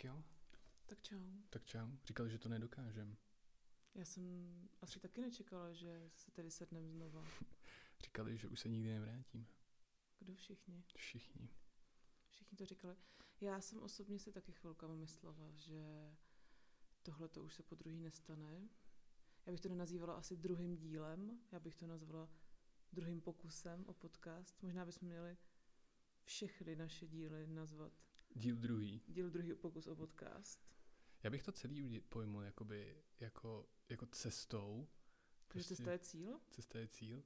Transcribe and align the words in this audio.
Tak 0.00 0.04
jo, 0.04 0.24
Tak 0.86 1.02
čau. 1.02 1.20
tak 1.50 1.64
čau. 1.64 1.88
Říkali, 2.04 2.30
že 2.30 2.38
to 2.38 2.48
nedokážem. 2.48 3.16
Já 3.94 4.04
jsem 4.04 4.22
asi 4.80 5.00
taky 5.00 5.20
nečekala, 5.20 5.72
že 5.72 6.10
se 6.14 6.30
tady 6.30 6.50
sedneme 6.50 6.88
znova. 6.88 7.24
Říkali, 8.04 8.38
že 8.38 8.48
už 8.48 8.60
se 8.60 8.68
nikdy 8.68 8.88
nevrátíme. 8.92 9.46
Kdo 10.18 10.34
všichni? 10.34 10.84
Všichni. 10.96 11.48
Všichni 12.28 12.56
to 12.58 12.66
říkali. 12.66 12.96
Já 13.40 13.60
jsem 13.60 13.82
osobně 13.82 14.18
si 14.18 14.32
taky 14.32 14.52
chvilkama 14.52 14.94
myslela, 14.94 15.50
že 15.54 16.14
tohle 17.02 17.28
to 17.28 17.42
už 17.42 17.54
se 17.54 17.62
po 17.62 17.74
druhý 17.74 18.00
nestane. 18.00 18.68
Já 19.46 19.52
bych 19.52 19.60
to 19.60 19.68
nenazývala 19.68 20.14
asi 20.14 20.36
druhým 20.36 20.76
dílem, 20.76 21.40
já 21.52 21.60
bych 21.60 21.74
to 21.76 21.86
nazvala 21.86 22.28
druhým 22.92 23.20
pokusem 23.20 23.84
o 23.86 23.94
podcast. 23.94 24.62
Možná 24.62 24.84
bychom 24.86 25.08
měli 25.08 25.36
všechny 26.24 26.76
naše 26.76 27.06
díly 27.06 27.46
nazvat 27.46 27.92
Díl 28.34 28.56
druhý. 28.56 29.02
díl 29.08 29.30
druhý 29.30 29.54
pokus 29.54 29.86
o 29.86 29.96
podcast. 29.96 30.60
Já 31.22 31.30
bych 31.30 31.42
to 31.42 31.52
celý 31.52 32.00
pojmul 32.00 32.42
jakoby, 32.42 32.96
jako, 33.20 33.68
jako 33.88 34.06
cestou. 34.06 34.88
Takže 35.48 35.68
cesta 35.68 35.92
je 35.92 35.98
cíl? 35.98 36.40
cesta 36.50 36.78
je 36.78 36.88
cíl. 36.88 37.22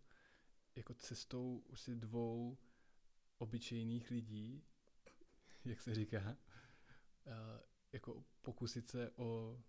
Jako 0.77 0.95
cestou 0.95 1.62
už 1.66 1.80
si 1.80 1.95
dvou 1.97 2.59
obyčejných 3.38 4.11
lidí, 4.11 4.64
jak 5.64 5.80
se 5.80 5.95
říká, 5.95 6.20
uh, 7.27 7.33
jako 7.92 8.25
pokusit 8.42 8.89
se 8.89 9.11
o 9.16 9.61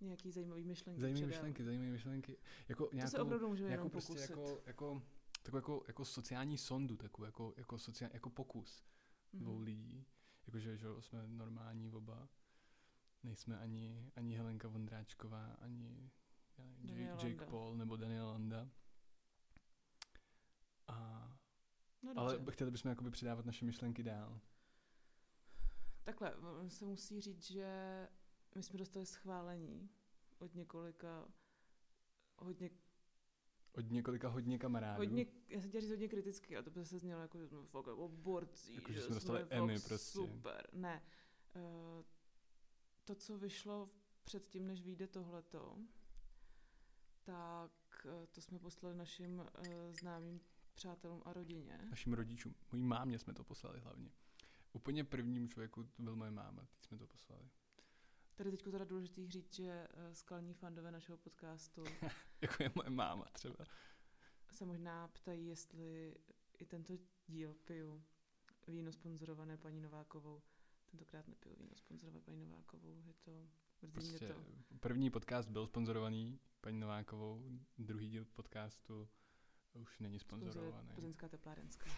Nějaký 0.00 0.30
zajímavý 0.30 0.64
myšlenky. 0.64 1.00
zajímavé 1.00 1.26
myšlenky, 1.26 1.64
zajímavé 1.64 1.90
myšlenky. 1.90 2.36
Jako 2.68 2.86
To 2.86 3.06
se 3.06 3.18
opravdu 3.18 3.48
můžeme 3.48 3.70
jako 3.70 3.80
jenom 3.80 3.90
prostě 3.90 4.12
pokusit. 4.12 4.30
jako, 4.30 4.62
jako, 4.66 5.02
takovou 5.52 5.76
jako, 5.76 5.84
jako 5.88 6.04
sociální 6.04 6.58
sondu, 6.58 6.96
takovou 6.96 7.24
jako, 7.26 7.54
jako, 7.56 7.78
sociál, 7.78 8.10
jako 8.14 8.30
pokus 8.30 8.84
Mhm. 9.32 9.42
dvou 9.42 9.60
lidí. 9.60 10.06
Jakože 10.46 10.76
že 10.76 10.86
jsme 11.00 11.26
normální 11.26 11.92
oba. 11.92 12.28
Nejsme 13.22 13.58
ani, 13.58 14.12
ani 14.16 14.36
Helenka 14.36 14.68
Vondráčková, 14.68 15.46
ani 15.60 16.10
Jake, 16.82 17.02
Jake 17.02 17.26
Landa. 17.26 17.46
Paul 17.46 17.76
nebo 17.76 17.96
Daniel 17.96 18.26
Landa. 18.26 18.68
A, 20.86 21.28
No 22.02 22.12
ale 22.16 22.32
dobře. 22.32 22.52
chtěli 22.52 22.70
bychom 22.70 22.88
jakoby 22.88 23.10
předávat 23.10 23.46
naše 23.46 23.64
myšlenky 23.64 24.02
dál. 24.02 24.40
Takhle, 26.04 26.34
se 26.68 26.84
musí 26.86 27.20
říct, 27.20 27.44
že 27.50 27.68
my 28.54 28.62
jsme 28.62 28.78
dostali 28.78 29.06
schválení 29.06 29.90
od 30.38 30.54
několika 30.54 31.28
hodně, 32.36 32.70
Od 33.78 33.90
několika 33.90 34.28
hodně 34.28 34.58
kamarádů. 34.58 34.98
hodně 34.98 35.26
já 35.48 35.60
jsem 35.60 35.68
chtěla 35.68 35.80
říct 35.80 35.90
hodně 35.90 36.08
kriticky, 36.08 36.56
a 36.56 36.62
to 36.62 36.70
by 36.70 36.84
se 36.84 36.98
znělo 36.98 37.20
jako, 37.22 37.38
no, 37.52 37.64
fakt 37.66 37.86
jako 37.86 38.08
borci, 38.08 38.74
Jako, 38.74 38.92
že 38.92 38.98
že 38.98 39.04
jsme 39.04 39.14
dostali 39.14 39.40
fakt 39.40 39.52
Emmy 39.52 39.80
prostě. 39.80 40.18
Super, 40.18 40.68
ne. 40.72 41.02
Eh, 41.56 42.04
To, 43.04 43.14
co 43.14 43.38
vyšlo 43.38 43.90
předtím, 44.24 44.66
než 44.66 44.82
vyjde 44.82 45.06
tohleto, 45.06 45.78
tak 47.24 48.06
eh, 48.06 48.26
to 48.26 48.40
jsme 48.40 48.58
poslali 48.58 48.94
našim 48.96 49.42
eh, 49.54 49.92
známým 49.92 50.40
přátelům 50.74 51.22
a 51.24 51.32
rodině. 51.32 51.78
Našim 51.90 52.12
rodičům. 52.12 52.54
Mojí 52.72 52.82
mámě 52.82 53.18
jsme 53.18 53.34
to 53.34 53.44
poslali 53.44 53.80
hlavně. 53.80 54.10
Úplně 54.72 55.04
prvnímu 55.04 55.46
člověku 55.46 55.84
to 55.84 56.02
byl 56.02 56.16
moje 56.16 56.30
máma, 56.30 56.66
ty 56.80 56.86
jsme 56.86 56.98
to 56.98 57.06
poslali. 57.06 57.48
Tady 58.38 58.50
teď 58.50 58.62
teda 58.70 58.84
důležitý 58.84 59.30
říct, 59.30 59.54
že 59.54 59.88
eh, 59.90 60.14
skalní 60.14 60.54
fandové 60.54 60.90
našeho 60.90 61.18
podcastu 61.18 61.84
Jako 62.40 62.62
je 62.62 62.70
moje 62.74 62.90
máma 62.90 63.24
třeba. 63.32 63.64
se 64.50 64.64
možná 64.64 65.08
ptají, 65.08 65.46
jestli 65.46 66.16
i 66.58 66.66
tento 66.66 66.92
díl 67.26 67.54
piju 67.54 68.04
víno 68.68 68.92
sponzorované 68.92 69.56
paní 69.56 69.80
Novákovou. 69.80 70.42
Tentokrát 70.90 71.28
nepiju 71.28 71.56
víno 71.56 71.76
sponzorované 71.76 72.20
paní 72.24 72.40
Novákovou, 72.40 73.02
je 73.06 73.14
to, 73.14 73.48
Prostě 73.92 74.28
to. 74.28 74.34
první 74.80 75.10
podcast 75.10 75.48
byl 75.48 75.66
sponzorovaný 75.66 76.40
paní 76.60 76.80
Novákovou, 76.80 77.42
druhý 77.78 78.08
díl 78.08 78.24
podcastu 78.24 79.08
už 79.72 79.98
není 79.98 80.18
sponzorovaný. 80.18 80.88
Plzeňská 80.94 81.28
teplárenská. 81.28 81.90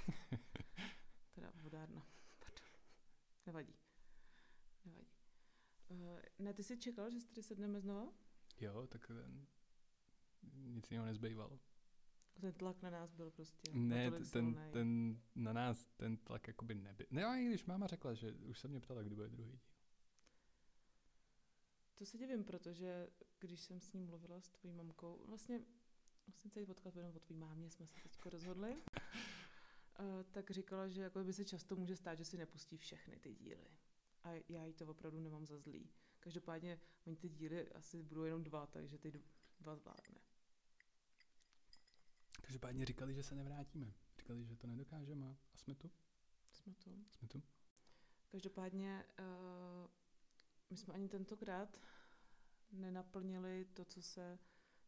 teda 1.34 1.53
vodárna. 1.54 2.06
Pardon. 2.38 2.60
Nevadí. 3.47 3.75
Nevadí. 4.84 5.19
Uh, 5.91 6.19
ne, 6.39 6.55
ty 6.55 6.62
jsi 6.62 6.78
čekal, 6.78 7.11
že 7.11 7.21
se 7.21 7.28
tady 7.28 7.43
sedneme 7.43 7.81
znova? 7.81 8.12
Jo, 8.61 8.87
tak 8.87 9.06
ten, 9.06 9.47
nic 10.53 10.91
jiného 10.91 11.06
nezbývalo. 11.06 11.61
Ten 12.41 12.53
tlak 12.53 12.83
na 12.83 12.91
nás 12.91 13.12
byl 13.12 13.31
prostě 13.31 13.73
Ne, 13.73 14.11
ten, 14.11 14.25
silnej. 14.25 14.71
ten, 14.73 15.21
na 15.34 15.53
nás 15.53 15.87
ten 15.97 16.17
tlak 16.17 16.49
jakoby 16.49 16.75
nebyl. 16.75 17.06
Ne, 17.11 17.23
i 17.43 17.47
když 17.47 17.65
máma 17.65 17.87
řekla, 17.87 18.15
že 18.15 18.33
už 18.33 18.59
se 18.59 18.69
mě 18.69 18.81
ptala, 18.81 19.03
kdy 19.03 19.15
bude 19.15 19.28
druhý 19.28 19.51
díl. 19.51 19.61
To 21.95 22.07
se 22.07 22.19
divím, 22.19 22.45
protože 22.45 23.09
když 23.39 23.61
jsem 23.61 23.81
s 23.81 23.93
ním 23.93 24.07
mluvila 24.07 24.41
s 24.41 24.49
tvojí 24.49 24.75
mamkou, 24.75 25.25
vlastně, 25.27 25.61
vlastně 26.27 26.51
celý 26.51 26.67
podcast 26.67 26.97
jenom 26.97 27.17
o 27.17 27.21
tvojí 27.21 27.41
mámě, 27.41 27.71
jsme 27.71 27.87
se 27.87 27.95
teď 28.03 28.12
rozhodli, 28.25 28.83
eh, 29.99 30.25
tak 30.31 30.51
říkala, 30.51 30.89
že 30.89 31.03
jako 31.03 31.25
by 31.25 31.33
se 31.33 31.45
často 31.45 31.77
může 31.77 31.97
stát, 31.97 32.15
že 32.19 32.25
si 32.25 32.37
nepustí 32.39 32.77
všechny 32.77 33.17
ty 33.17 33.34
díly. 33.34 33.71
A 34.25 34.31
já 34.48 34.64
jí 34.64 34.75
to 34.75 34.86
opravdu 34.86 35.20
nemám 35.20 35.47
za 35.47 35.58
zlý. 35.58 35.91
Každopádně 36.20 36.81
oni 37.06 37.16
ty 37.16 37.28
díly 37.28 37.69
asi 37.69 38.03
budou 38.03 38.25
jenom 38.25 38.44
dva, 38.44 38.66
takže 38.66 38.98
ty 38.98 39.12
dva 39.60 39.76
zvládne. 39.76 40.20
Každopádně 42.42 42.84
říkali, 42.84 43.14
že 43.14 43.22
se 43.22 43.34
nevrátíme. 43.34 43.92
Říkali, 44.19 44.44
že 44.44 44.56
to 44.56 44.66
nedokážeme 44.66 45.30
a- 45.30 45.56
jsme 45.56 45.75
tu. 45.75 45.91
Jsme 46.53 46.75
tu. 46.75 47.04
Jsme 47.10 47.28
tu. 47.28 47.42
Každopádně 48.28 49.04
uh, 49.19 49.91
my 50.70 50.76
jsme 50.76 50.94
ani 50.94 51.09
tentokrát 51.09 51.76
nenaplnili 52.72 53.64
to, 53.64 53.84
co 53.84 54.03
se 54.03 54.38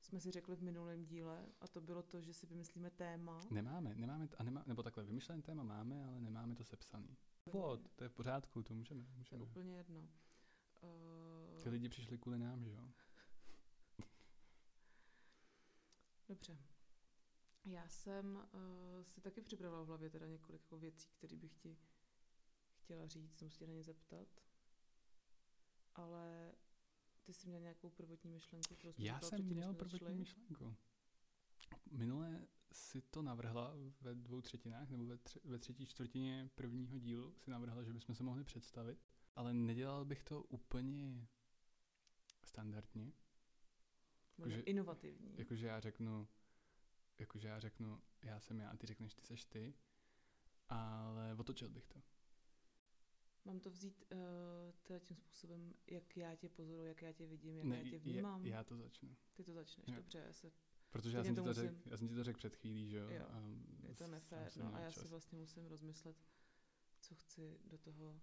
jsme 0.03 0.21
si 0.21 0.31
řekli 0.31 0.57
v 0.57 0.63
minulém 0.63 1.05
díle, 1.05 1.47
a 1.61 1.69
to 1.69 1.81
bylo 1.81 2.03
to, 2.03 2.21
že 2.21 2.35
si 2.35 2.47
vymyslíme 2.47 2.91
téma. 2.91 3.41
Nemáme, 3.51 3.95
nemáme, 3.95 4.29
a 4.39 4.43
nemá, 4.43 4.65
nebo 4.67 4.83
takhle, 4.83 5.05
vymyšlené 5.05 5.43
téma 5.43 5.63
máme, 5.63 6.05
ale 6.05 6.21
nemáme 6.21 6.55
to 6.55 6.65
sepsaný. 6.65 7.17
Vod, 7.47 7.81
to 7.97 8.05
je 8.05 8.09
v 8.09 8.13
pořádku, 8.13 8.63
to 8.63 8.75
můžeme. 8.75 9.05
To 9.05 9.11
je 9.11 9.17
můžeme. 9.19 9.43
úplně 9.43 9.77
jedno. 9.77 10.09
Ty 11.63 11.69
Uh, 11.69 11.73
lidi 11.73 11.89
přišli 11.89 12.19
kvůli 12.19 12.39
nám, 12.39 12.65
že 12.65 12.71
jo? 12.71 12.89
dobře. 16.29 16.59
Já 17.65 17.89
jsem 17.89 18.37
uh, 18.37 19.03
si 19.05 19.21
taky 19.21 19.41
připravila 19.41 19.83
v 19.83 19.87
hlavě 19.87 20.11
teda 20.11 20.27
několik 20.27 20.63
jako 20.63 20.79
věcí, 20.79 21.09
které 21.11 21.37
bych 21.37 21.55
ti 21.55 21.77
chtěla 22.75 23.07
říct, 23.07 23.39
jsem 23.39 23.51
se 23.51 23.67
na 23.67 23.73
ně 23.73 23.83
zeptat. 23.83 24.29
Ale 25.95 26.55
ty 27.23 27.33
jsi 27.33 27.49
měl 27.49 27.61
nějakou 27.61 27.91
prvotní 27.91 28.31
myšlenku, 28.31 28.75
kterou 28.75 28.95
Já 28.99 29.21
jsem 29.21 29.45
měl 29.45 29.75
prvotní 29.75 30.15
myšlenku. 30.15 30.77
Minule 31.91 32.47
si 32.73 33.01
to 33.03 33.23
navrhla 33.23 33.75
ve 34.01 34.15
dvou 34.15 34.41
třetinách, 34.41 34.91
nebo 34.91 35.05
ve, 35.07 35.19
tři, 35.19 35.41
ve 35.45 35.59
třetí 35.59 35.87
čtvrtině 35.87 36.51
prvního 36.55 36.99
dílu 36.99 37.35
si 37.39 37.51
navrhla, 37.51 37.83
že 37.85 37.93
bychom 37.93 38.15
se 38.15 38.23
mohli 38.23 38.45
představit, 38.45 38.99
ale 39.37 39.53
nedělal 39.55 40.05
bych 40.05 40.23
to 40.23 40.43
úplně 40.43 41.29
standardně. 42.45 43.13
Jakože- 44.39 44.61
inovativní. 44.61 45.35
Jakože 45.39 45.67
já 45.67 45.81
řeknu, 45.81 46.29
jakože 47.19 47.49
já 47.49 47.61
řeknu, 47.61 48.03
já 48.23 48.41
jsem 48.41 48.61
já 48.61 48.71
a 48.71 48.77
ty 48.77 48.87
řekneš, 48.87 49.15
ty 49.15 49.23
seš 49.23 49.45
ty, 49.45 49.75
ale 50.69 51.35
otočil 51.39 51.69
bych 51.69 51.87
to. 51.87 52.03
Mám 53.45 53.61
to 53.61 53.71
vzít 53.71 54.05
uh, 54.13 54.19
teda 54.83 54.99
tím 54.99 55.17
způsobem, 55.17 55.75
jak 55.87 56.17
já 56.17 56.35
tě 56.35 56.49
pozoruju, 56.49 56.89
jak 56.89 57.03
já 57.03 57.13
tě 57.13 57.27
vidím, 57.27 57.59
jak 57.59 57.67
Ne, 57.67 57.77
já 57.77 57.83
tě 57.85 57.97
já, 57.97 57.99
vnímám. 58.03 58.47
já 58.47 58.65
to 58.65 58.77
začnu. 58.77 59.17
Ty 59.33 59.45
to 59.45 59.53
začneš, 59.53 59.89
Jo. 59.89 59.95
dobře, 59.95 60.19
já 60.27 60.33
se, 60.33 60.53
Protože 60.93 61.17
já 61.17 61.25
jsem, 61.25 61.35
ti 61.35 61.43
to 61.43 61.53
řek, 61.53 61.87
já 61.87 61.97
jsem 61.97 62.09
ti 62.09 62.15
to 62.15 62.25
řekl 62.25 62.39
před 62.39 62.57
chvílí, 62.57 62.91
že 62.91 62.97
jo? 62.97 63.09
Jo, 63.11 63.27
a 63.31 63.43
je 63.89 63.95
to 63.95 64.07
nefér, 64.07 64.53
no 64.57 64.75
a 64.75 64.81
já 64.81 64.91
čas. 64.91 65.03
si 65.03 65.09
vlastně 65.09 65.39
musím 65.39 65.67
rozmyslet, 65.67 66.17
co 67.01 67.15
chci 67.15 67.61
do 67.65 67.79
toho 67.79 68.21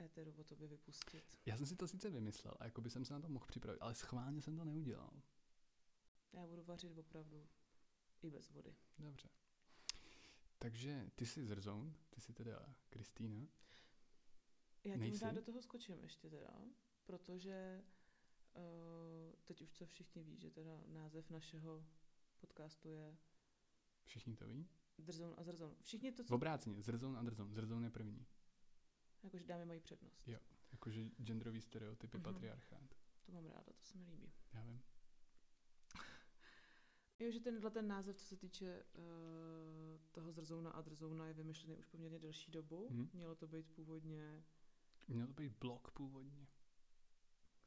éteru 0.00 0.34
o 0.38 0.44
tobě 0.44 0.68
vypustit. 0.68 1.38
Já 1.46 1.56
jsem 1.56 1.66
si 1.66 1.76
to 1.76 1.88
sice 1.88 2.10
vymyslel 2.10 2.54
a 2.60 2.64
jako 2.64 2.80
by 2.80 2.90
jsem 2.90 3.04
se 3.04 3.14
na 3.14 3.20
to 3.20 3.28
mohl 3.28 3.46
připravit, 3.46 3.78
ale 3.78 3.94
schválně 3.94 4.42
jsem 4.42 4.56
to 4.56 4.64
neudělal. 4.64 5.22
Já 6.32 6.46
budu 6.46 6.64
vařit 6.64 6.98
opravdu 6.98 7.46
i 8.22 8.30
bez 8.30 8.50
vody. 8.50 8.76
Dobře. 8.98 9.28
Takže 10.58 11.10
ty 11.14 11.26
jsi 11.26 11.44
zrzoun, 11.44 11.94
ty 12.10 12.20
jsi 12.20 12.32
teda 12.32 12.74
Kristýna. 12.88 13.48
Já 14.84 14.98
ti 14.98 15.08
možná 15.08 15.32
do 15.32 15.42
toho 15.42 15.62
skočím 15.62 16.02
ještě 16.02 16.30
teda, 16.30 16.50
protože 17.04 17.82
teď 19.44 19.62
už 19.62 19.72
to 19.72 19.86
všichni 19.86 20.22
ví, 20.22 20.36
že 20.38 20.50
teda 20.50 20.80
název 20.86 21.30
našeho 21.30 21.84
podcastu 22.40 22.88
je 22.88 23.16
Všichni 24.04 24.36
to 24.36 24.46
ví? 24.48 24.68
Drzoun 24.98 25.34
a 25.38 25.42
Zrzoun. 25.42 25.76
Všichni 25.82 26.12
to, 26.12 26.24
co... 26.24 26.34
obráceně, 26.34 26.82
zrzoun 26.82 27.16
a 27.18 27.22
drzoun. 27.22 27.54
Zrzoun 27.54 27.84
je 27.84 27.90
první. 27.90 28.26
Jakože 29.22 29.44
dámy 29.44 29.64
mají 29.66 29.80
přednost. 29.80 30.28
Jo. 30.28 30.38
Jakože 30.72 31.04
genderový 31.22 31.60
stereotypy, 31.62 32.16
Mhm. 32.18 32.24
patriarchát. 32.24 32.94
To 33.26 33.32
mám 33.32 33.46
ráda, 33.46 33.72
to 33.72 33.84
se 33.84 33.98
mi 33.98 34.04
líbí. 34.04 34.32
Já 34.52 34.62
vím. 34.64 34.82
Jo, 37.18 37.30
že 37.30 37.40
tenhle 37.40 37.70
ten 37.70 37.88
název, 37.88 38.16
co 38.16 38.24
se 38.24 38.36
týče 38.36 38.84
uh, 38.94 39.02
toho 40.12 40.32
zrzouna 40.32 40.70
a 40.70 40.80
drzouna, 40.80 41.26
je 41.26 41.34
vymyšlený 41.34 41.76
už 41.76 41.84
poměrně 41.86 42.18
delší 42.18 42.50
dobu. 42.52 42.88
Mhm. 42.90 43.10
Mělo 43.12 43.34
to 43.34 43.46
být 43.48 43.66
původně, 43.72 44.44
Měl 45.08 45.26
to 45.26 45.32
být 45.32 45.52
blog 45.60 45.90
původně. 45.90 46.46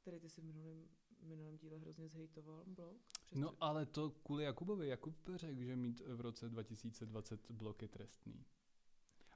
Který 0.02 0.20
ty 0.20 0.30
si 0.30 0.42
v 0.42 0.44
minulém, 0.44 0.88
minulém 1.22 1.58
díle 1.58 1.78
hrozně 1.78 2.10
zhejtoval, 2.10 2.64
blog. 2.68 2.98
No 3.36 3.64
ale 3.64 3.86
to 3.86 4.10
kvůli 4.12 4.44
Jakubovi. 4.44 4.88
Jakub 4.88 5.16
řekl, 5.36 5.64
že 5.64 5.76
mít 5.76 6.00
v 6.00 6.22
roce 6.22 6.50
2020 6.50 7.52
blok 7.52 7.82
je 7.82 7.88
trestný. 7.88 8.46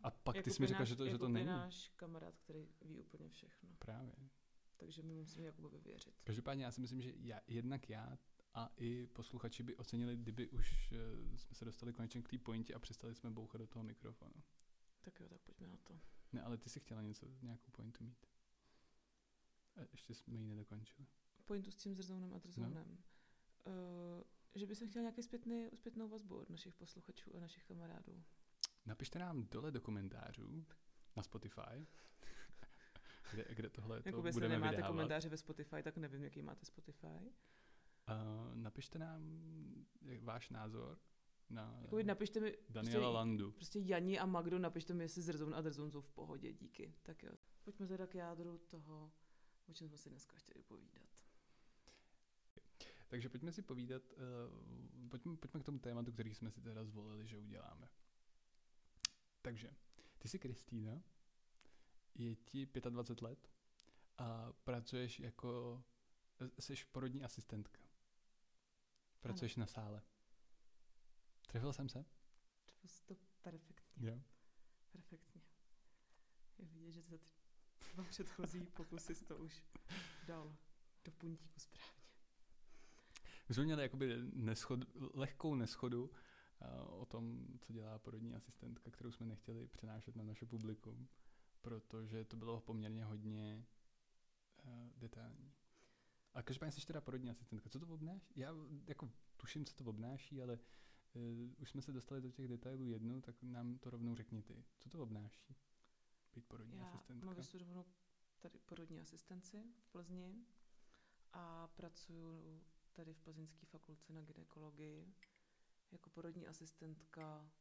A 0.03 0.11
pak 0.11 0.43
ty 0.43 0.51
jsi 0.51 0.61
mi 0.61 0.67
řekl, 0.67 0.85
že 0.85 0.95
to, 0.95 1.05
že 1.05 1.17
to 1.17 1.25
Jakub 1.25 1.33
není. 1.33 1.45
náš 1.45 1.91
kamarád, 1.95 2.37
který 2.37 2.67
ví 2.81 2.99
úplně 2.99 3.29
všechno. 3.29 3.69
Právě. 3.79 4.15
Takže 4.77 5.01
my 5.03 5.13
musíme 5.13 5.45
Jakubovi 5.45 5.79
věřit. 5.79 6.13
Každopádně 6.23 6.65
já 6.65 6.71
si 6.71 6.81
myslím, 6.81 7.01
že 7.01 7.13
já, 7.17 7.41
jednak 7.47 7.89
já 7.89 8.17
a 8.53 8.73
i 8.77 9.07
posluchači 9.07 9.63
by 9.63 9.75
ocenili, 9.75 10.17
kdyby 10.17 10.49
už 10.49 10.91
eh, 10.91 11.37
jsme 11.37 11.55
se 11.55 11.65
dostali 11.65 11.93
konečně 11.93 12.21
k 12.21 12.29
té 12.29 12.37
pointě 12.37 12.73
a 12.73 12.79
přestali 12.79 13.15
jsme 13.15 13.29
bouchat 13.31 13.61
do 13.61 13.67
toho 13.67 13.83
mikrofonu. 13.83 14.43
Tak 15.01 15.19
jo, 15.19 15.29
tak 15.29 15.41
pojďme 15.41 15.67
na 15.67 15.77
to. 15.77 15.99
Ne, 16.33 16.41
ale 16.41 16.57
ty 16.57 16.69
si 16.69 16.79
chtěla 16.79 17.01
něco, 17.01 17.27
nějakou 17.41 17.71
pointu 17.71 18.03
mít. 18.03 18.25
A 19.75 19.79
ještě 19.91 20.13
jsme 20.13 20.39
ji 20.39 20.45
nedokončili. 20.45 21.07
Pointu 21.45 21.71
s 21.71 21.75
tím 21.75 21.95
zrzounem 21.95 22.33
a 22.33 22.37
drzounem. 22.37 22.87
No. 22.89 22.97
Uh, 23.73 24.23
že 24.55 24.65
by 24.65 24.75
se 24.75 24.87
chtěl 24.87 25.01
nějaký 25.01 25.23
zpětný, 25.23 25.69
zpětnou 25.75 26.07
vazbu 26.09 26.35
od 26.37 26.49
našich 26.49 26.73
posluchačů 26.75 27.35
a 27.35 27.39
našich 27.39 27.63
kamarádů. 27.63 28.23
Napište 28.85 29.19
nám 29.19 29.47
dole 29.51 29.71
do 29.71 29.81
komentářů 29.81 30.65
na 31.15 31.23
Spotify, 31.23 31.87
kde, 33.31 33.45
kde 33.55 33.69
tohle 33.69 34.01
to 34.01 34.09
Jako 34.09 34.25
jestli 34.25 34.35
budeme 34.39 34.55
nemáte 34.55 34.75
vydávat. 34.75 34.91
komentáře 34.91 35.29
ve 35.29 35.37
Spotify, 35.37 35.83
tak 35.83 35.97
nevím, 35.97 36.23
jaký 36.23 36.41
máte 36.41 36.65
Spotify. 36.65 37.07
Uh, 38.09 38.55
napište 38.55 38.99
nám 38.99 39.21
váš 40.21 40.49
názor 40.49 40.99
na 41.49 41.79
Jako 41.81 41.99
napište 42.03 42.39
mi, 42.39 42.57
Daniela 42.69 42.81
prostě, 42.93 42.97
Landu. 42.97 43.51
prostě 43.51 43.79
Jani 43.79 44.19
a 44.19 44.25
Magdo, 44.25 44.59
napište 44.59 44.93
mi, 44.93 45.03
jestli 45.03 45.21
zrzoun 45.21 45.55
a 45.55 45.61
drzoun 45.61 45.91
jsou 45.91 46.01
v 46.01 46.09
pohodě, 46.09 46.53
díky. 46.53 46.95
Tak 47.03 47.23
jo. 47.23 47.31
Pojďme 47.63 47.87
teda 47.87 48.07
k 48.07 48.15
jádru 48.15 48.57
toho, 48.57 49.11
o 49.69 49.73
čem 49.73 49.89
jsme 49.89 49.97
si 49.97 50.09
dneska 50.09 50.37
chtěli 50.37 50.63
povídat. 50.63 51.07
Takže 53.07 53.29
pojďme 53.29 53.51
si 53.51 53.61
povídat, 53.61 54.03
uh, 54.11 55.09
pojďme, 55.09 55.37
pojďme 55.37 55.59
k 55.59 55.63
tomu 55.63 55.79
tématu, 55.79 56.11
který 56.11 56.35
jsme 56.35 56.51
si 56.51 56.61
teda 56.61 56.83
zvolili, 56.85 57.27
že 57.27 57.37
uděláme. 57.37 57.89
Takže, 59.41 59.75
ty 60.17 60.27
jsi 60.27 60.39
Kristýna, 60.39 61.03
je 62.15 62.35
ti 62.35 62.65
25 62.89 63.21
let 63.21 63.49
a 64.17 64.53
pracuješ 64.63 65.19
jako, 65.19 65.83
jsi 66.59 66.75
porodní 66.91 67.23
asistentka. 67.23 67.81
Pracuješ 69.19 69.55
na 69.55 69.65
sále. 69.65 70.01
Trefil 71.47 71.73
jsem 71.73 71.89
se? 71.89 72.05
To 72.81 72.87
jsi 72.87 73.05
to 73.05 73.15
perfektně, 73.41 74.09
Jo. 74.09 74.21
perfektně. 74.91 75.41
Je 76.57 76.65
vidět, 76.65 76.91
že 76.91 77.01
ty 77.03 77.19
dva 77.93 78.03
předchozí 78.09 78.65
pokusy 78.65 79.25
to 79.25 79.37
už 79.37 79.63
dal 80.27 80.57
do 81.05 81.11
puntíku 81.11 81.59
správně. 81.59 82.03
My 83.49 83.55
jsme 83.55 83.63
měli 83.63 83.81
jakoby 83.81 84.17
neschod, 84.33 84.79
lehkou 85.13 85.55
neschodu 85.55 86.03
uh, 86.03 87.01
o 87.01 87.05
tom, 87.05 87.47
co 87.59 87.73
dělá 87.73 87.99
porodní 87.99 88.35
asistentka, 88.35 88.91
kterou 88.91 89.11
jsme 89.11 89.25
nechtěli 89.25 89.67
přenášet 89.67 90.15
na 90.15 90.23
naše 90.23 90.45
publikum, 90.45 91.07
protože 91.61 92.25
to 92.25 92.37
bylo 92.37 92.61
poměrně 92.61 93.05
hodně 93.05 93.65
uh, 94.63 94.89
detailní. 94.95 95.53
A 96.33 96.43
každopádně 96.43 96.71
jsi 96.71 96.85
teda 96.87 97.01
porodní 97.01 97.29
asistentka. 97.29 97.69
Co 97.69 97.79
to 97.79 97.87
obnáší? 97.87 98.33
Já 98.35 98.53
jako 98.87 99.11
tuším, 99.37 99.65
co 99.65 99.75
to 99.75 99.83
obnáší, 99.83 100.41
ale 100.41 100.59
uh, 101.13 101.53
už 101.57 101.69
jsme 101.69 101.81
se 101.81 101.91
dostali 101.91 102.21
do 102.21 102.31
těch 102.31 102.47
detailů 102.47 102.87
jednou, 102.87 103.21
tak 103.21 103.43
nám 103.43 103.77
to 103.77 103.89
rovnou 103.89 104.15
řekni 104.15 104.41
ty. 104.41 104.63
Co 104.79 104.89
to 104.89 104.99
obnáší? 104.99 105.55
Být 106.35 106.47
porodní 106.47 106.77
Já 106.77 106.85
asistentka. 106.85 107.25
mám 107.25 107.35
vystudovanou 107.35 107.85
tady 108.39 108.59
porodní 108.59 109.01
asistenci 109.01 109.63
v 109.79 109.87
Plzni 109.87 110.45
a 111.33 111.67
pracuji 111.67 112.63
tady 112.93 113.13
v 113.13 113.19
Plzeňské 113.19 113.65
fakultce 113.65 114.13
na 114.13 114.21
ginekologii 114.21 115.13
jako 115.91 116.09
porodní 116.09 116.47
asistentka, 116.47 117.51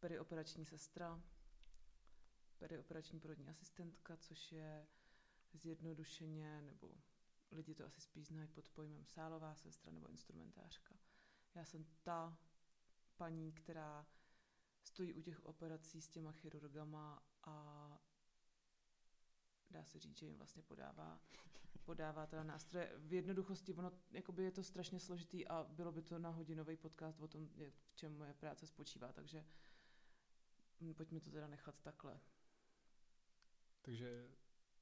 perioperační 0.00 0.64
sestra, 0.64 1.22
perioperační 2.58 3.20
porodní 3.20 3.48
asistentka, 3.48 4.16
což 4.16 4.52
je 4.52 4.86
zjednodušeně, 5.52 6.62
nebo 6.62 6.94
lidi 7.50 7.74
to 7.74 7.86
asi 7.86 8.00
spíš 8.00 8.26
znají 8.26 8.48
pod 8.48 8.68
pojmem 8.68 9.04
sálová 9.06 9.54
sestra 9.54 9.92
nebo 9.92 10.08
instrumentářka. 10.08 10.96
Já 11.54 11.64
jsem 11.64 11.84
ta 12.02 12.38
paní, 13.16 13.52
která 13.52 14.06
stojí 14.82 15.14
u 15.14 15.22
těch 15.22 15.44
operací 15.44 16.00
s 16.00 16.08
těma 16.08 16.32
chirurgama 16.32 17.22
a 17.46 17.98
dá 19.70 19.84
se 19.84 19.98
říct, 19.98 20.18
že 20.18 20.26
jim 20.26 20.36
vlastně 20.36 20.62
podává, 20.62 21.20
podává 21.84 22.26
teda 22.26 22.42
nástroje. 22.44 22.92
V 22.96 23.12
jednoduchosti 23.12 23.74
ono, 23.74 23.92
jakoby 24.10 24.42
je 24.44 24.50
to 24.50 24.62
strašně 24.62 25.00
složitý 25.00 25.48
a 25.48 25.64
bylo 25.64 25.92
by 25.92 26.02
to 26.02 26.18
na 26.18 26.30
hodinový 26.30 26.76
podcast 26.76 27.20
o 27.20 27.28
tom, 27.28 27.48
jak- 27.56 27.74
v 27.90 27.96
čem 27.96 28.18
moje 28.18 28.34
práce 28.34 28.66
spočívá, 28.66 29.12
takže 29.12 29.44
mm, 30.80 30.94
pojďme 30.94 31.20
to 31.20 31.30
teda 31.30 31.46
nechat 31.46 31.74
takhle. 31.82 32.20
Takže 33.82 34.28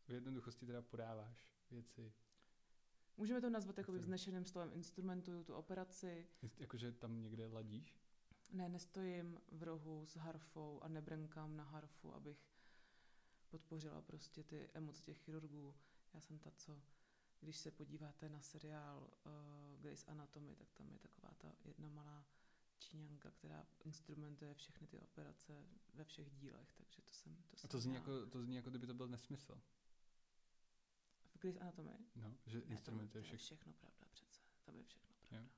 v 0.06 0.12
jednoduchosti 0.12 0.66
teda 0.66 0.82
podáváš 0.82 1.56
věci, 1.70 2.12
Můžeme 3.16 3.40
to 3.40 3.50
nazvat 3.50 3.78
jakoby 3.78 3.98
Který? 3.98 4.04
vznešeným 4.04 4.44
slovem 4.44 4.70
instrumentuju 4.72 5.44
tu 5.44 5.54
operaci. 5.54 6.26
Jakože 6.58 6.92
tam 6.92 7.22
někde 7.22 7.46
ladíš. 7.46 8.00
Ne, 8.52 8.68
nestojím 8.68 9.40
v 9.52 9.62
rohu 9.62 10.06
s 10.06 10.16
harfou 10.16 10.82
a 10.82 10.88
nebrenkám 10.88 11.56
na 11.56 11.64
harfu, 11.64 12.14
abych 12.14 12.53
podpořila 13.58 14.02
prostě 14.02 14.42
ty 14.42 14.68
emoce 14.74 15.02
těch 15.02 15.18
chirurgů. 15.18 15.74
Já 16.14 16.20
jsem 16.20 16.38
ta, 16.38 16.50
co, 16.50 16.82
když 17.40 17.56
se 17.56 17.70
podíváte 17.70 18.28
na 18.28 18.40
seriál 18.40 18.98
uh, 19.26 19.80
Grey's 19.80 20.04
Anatomy, 20.08 20.56
tak 20.56 20.72
tam 20.72 20.90
je 20.92 20.98
taková 20.98 21.34
ta 21.38 21.52
jedna 21.64 21.88
malá 21.88 22.26
číňanka, 22.78 23.30
která 23.30 23.66
instrumentuje 23.84 24.54
všechny 24.54 24.86
ty 24.86 24.98
operace 24.98 25.66
ve 25.94 26.04
všech 26.04 26.30
dílech, 26.30 26.72
takže 26.76 27.02
to 27.02 27.12
jsem 27.12 27.36
to 27.36 27.54
A 27.54 27.56
jsem 27.56 27.70
to 27.70 27.80
zní, 27.80 27.94
já. 27.94 28.00
jako, 28.00 28.26
to 28.26 28.42
zní 28.42 28.56
jako 28.56 28.70
kdyby 28.70 28.86
to 28.86 28.94
byl 28.94 29.08
nesmysl. 29.08 29.60
V 31.34 31.38
Grey's 31.38 31.56
Anatomy? 31.56 31.92
No, 32.16 32.36
že 32.46 32.58
Ne, 32.58 32.64
instrument 32.64 33.00
tam, 33.00 33.06
je 33.06 33.12
to 33.12 33.18
je 33.18 33.22
všechno. 33.22 33.44
všechno 33.56 33.72
pravda 33.72 34.06
přece. 34.12 34.40
Tam 34.64 34.76
je 34.76 34.82
všechno 34.84 35.14
pravda. 35.28 35.48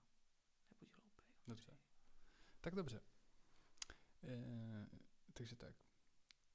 Nebuď 0.70 0.96
hloupej. 0.96 1.26
Dobře. 1.46 1.76
Tak 2.60 2.74
dobře. 2.74 3.00
E, 4.24 4.86
takže 5.32 5.56
tak. 5.56 5.74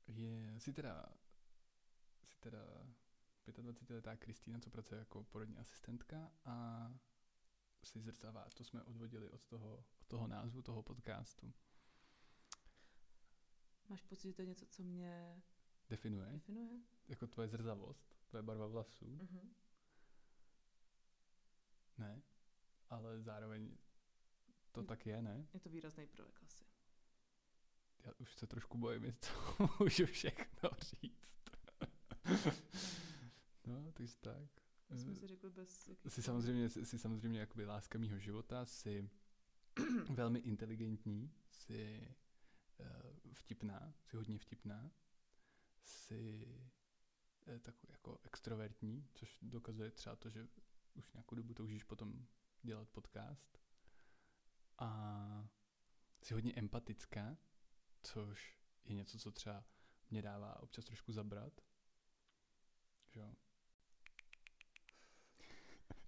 Je, 0.07 0.59
jsi 0.59 0.73
teda, 0.73 1.05
teda 2.41 2.59
25-letá 3.47 4.15
Kristýna, 4.17 4.59
co 4.59 4.69
pracuje 4.69 4.99
jako 4.99 5.23
porodní 5.23 5.57
asistentka 5.57 6.31
a 6.45 6.87
jsi 7.83 7.99
zrcavá. 8.01 8.45
To 8.53 8.63
jsme 8.63 8.83
odvodili 8.83 9.29
od 9.29 9.41
toho, 9.45 9.85
od 10.01 10.07
toho 10.07 10.27
názvu 10.27 10.61
toho 10.61 10.83
podcastu. 10.83 11.53
Máš 13.89 14.01
pocit, 14.03 14.27
že 14.27 14.33
to 14.33 14.41
je 14.41 14.45
něco, 14.45 14.65
co 14.65 14.83
mě 14.83 15.41
Definuje 15.89 16.31
definuje? 16.31 16.79
jako 17.07 17.27
tvoje 17.27 17.47
zrzavost, 17.47 18.15
tvoje 18.27 18.43
barva 18.43 18.67
vlasů. 18.67 19.05
Mhm. 19.07 19.53
Ne, 21.97 22.21
ale 22.89 23.21
zároveň 23.21 23.77
to 24.71 24.81
Hm. 24.81 24.85
tak 24.85 25.05
je, 25.05 25.21
ne? 25.21 25.47
Je 25.53 25.59
to 25.59 25.69
výrazný 25.69 26.07
prvek 26.07 26.43
asi. 26.43 26.63
Já 28.05 28.11
už 28.17 28.35
se 28.35 28.47
trošku 28.47 28.77
bojím, 28.77 29.03
jestli 29.05 29.21
to 29.57 29.69
můžu 29.79 30.05
všechno 30.05 30.69
říct. 30.79 31.35
no, 33.67 33.91
takže 33.93 34.15
tak. 34.19 34.49
To 34.87 34.97
jsme 34.97 35.15
si 35.15 35.27
řekli 35.27 35.49
bez... 35.49 35.87
jakých- 35.87 36.13
Jsi 36.13 36.21
samozřejmě, 36.21 36.69
jsi 36.69 36.99
samozřejmě 36.99 37.39
jakoby 37.39 37.65
láska 37.65 37.99
mýho 37.99 38.19
života, 38.19 38.65
jsi 38.65 39.09
velmi 40.09 40.39
inteligentní, 40.39 41.31
jsi 41.49 42.07
uh, 42.79 43.31
vtipná, 43.33 43.93
jsi 44.03 44.17
hodně 44.17 44.37
vtipná, 44.37 44.91
jsi 45.81 46.47
uh, 47.47 47.59
takový 47.59 47.87
jako 47.91 48.19
extrovertní, 48.23 49.07
což 49.13 49.37
dokazuje 49.41 49.91
třeba 49.91 50.15
to, 50.15 50.29
že 50.29 50.47
už 50.93 51.11
nějakou 51.13 51.35
dobu 51.35 51.53
toužíš 51.53 51.83
potom 51.83 52.27
dělat 52.63 52.89
podcast. 52.89 53.57
A 54.77 55.49
jsi 56.23 56.33
hodně 56.33 56.53
empatická, 56.55 57.37
což 58.03 58.57
je 58.85 58.95
něco, 58.95 59.19
co 59.19 59.31
třeba 59.31 59.63
mě 60.09 60.21
dává 60.21 60.59
občas 60.63 60.85
trošku 60.85 61.11
zabrat. 61.11 61.61
Že 63.11 63.19
jo? 63.19 63.31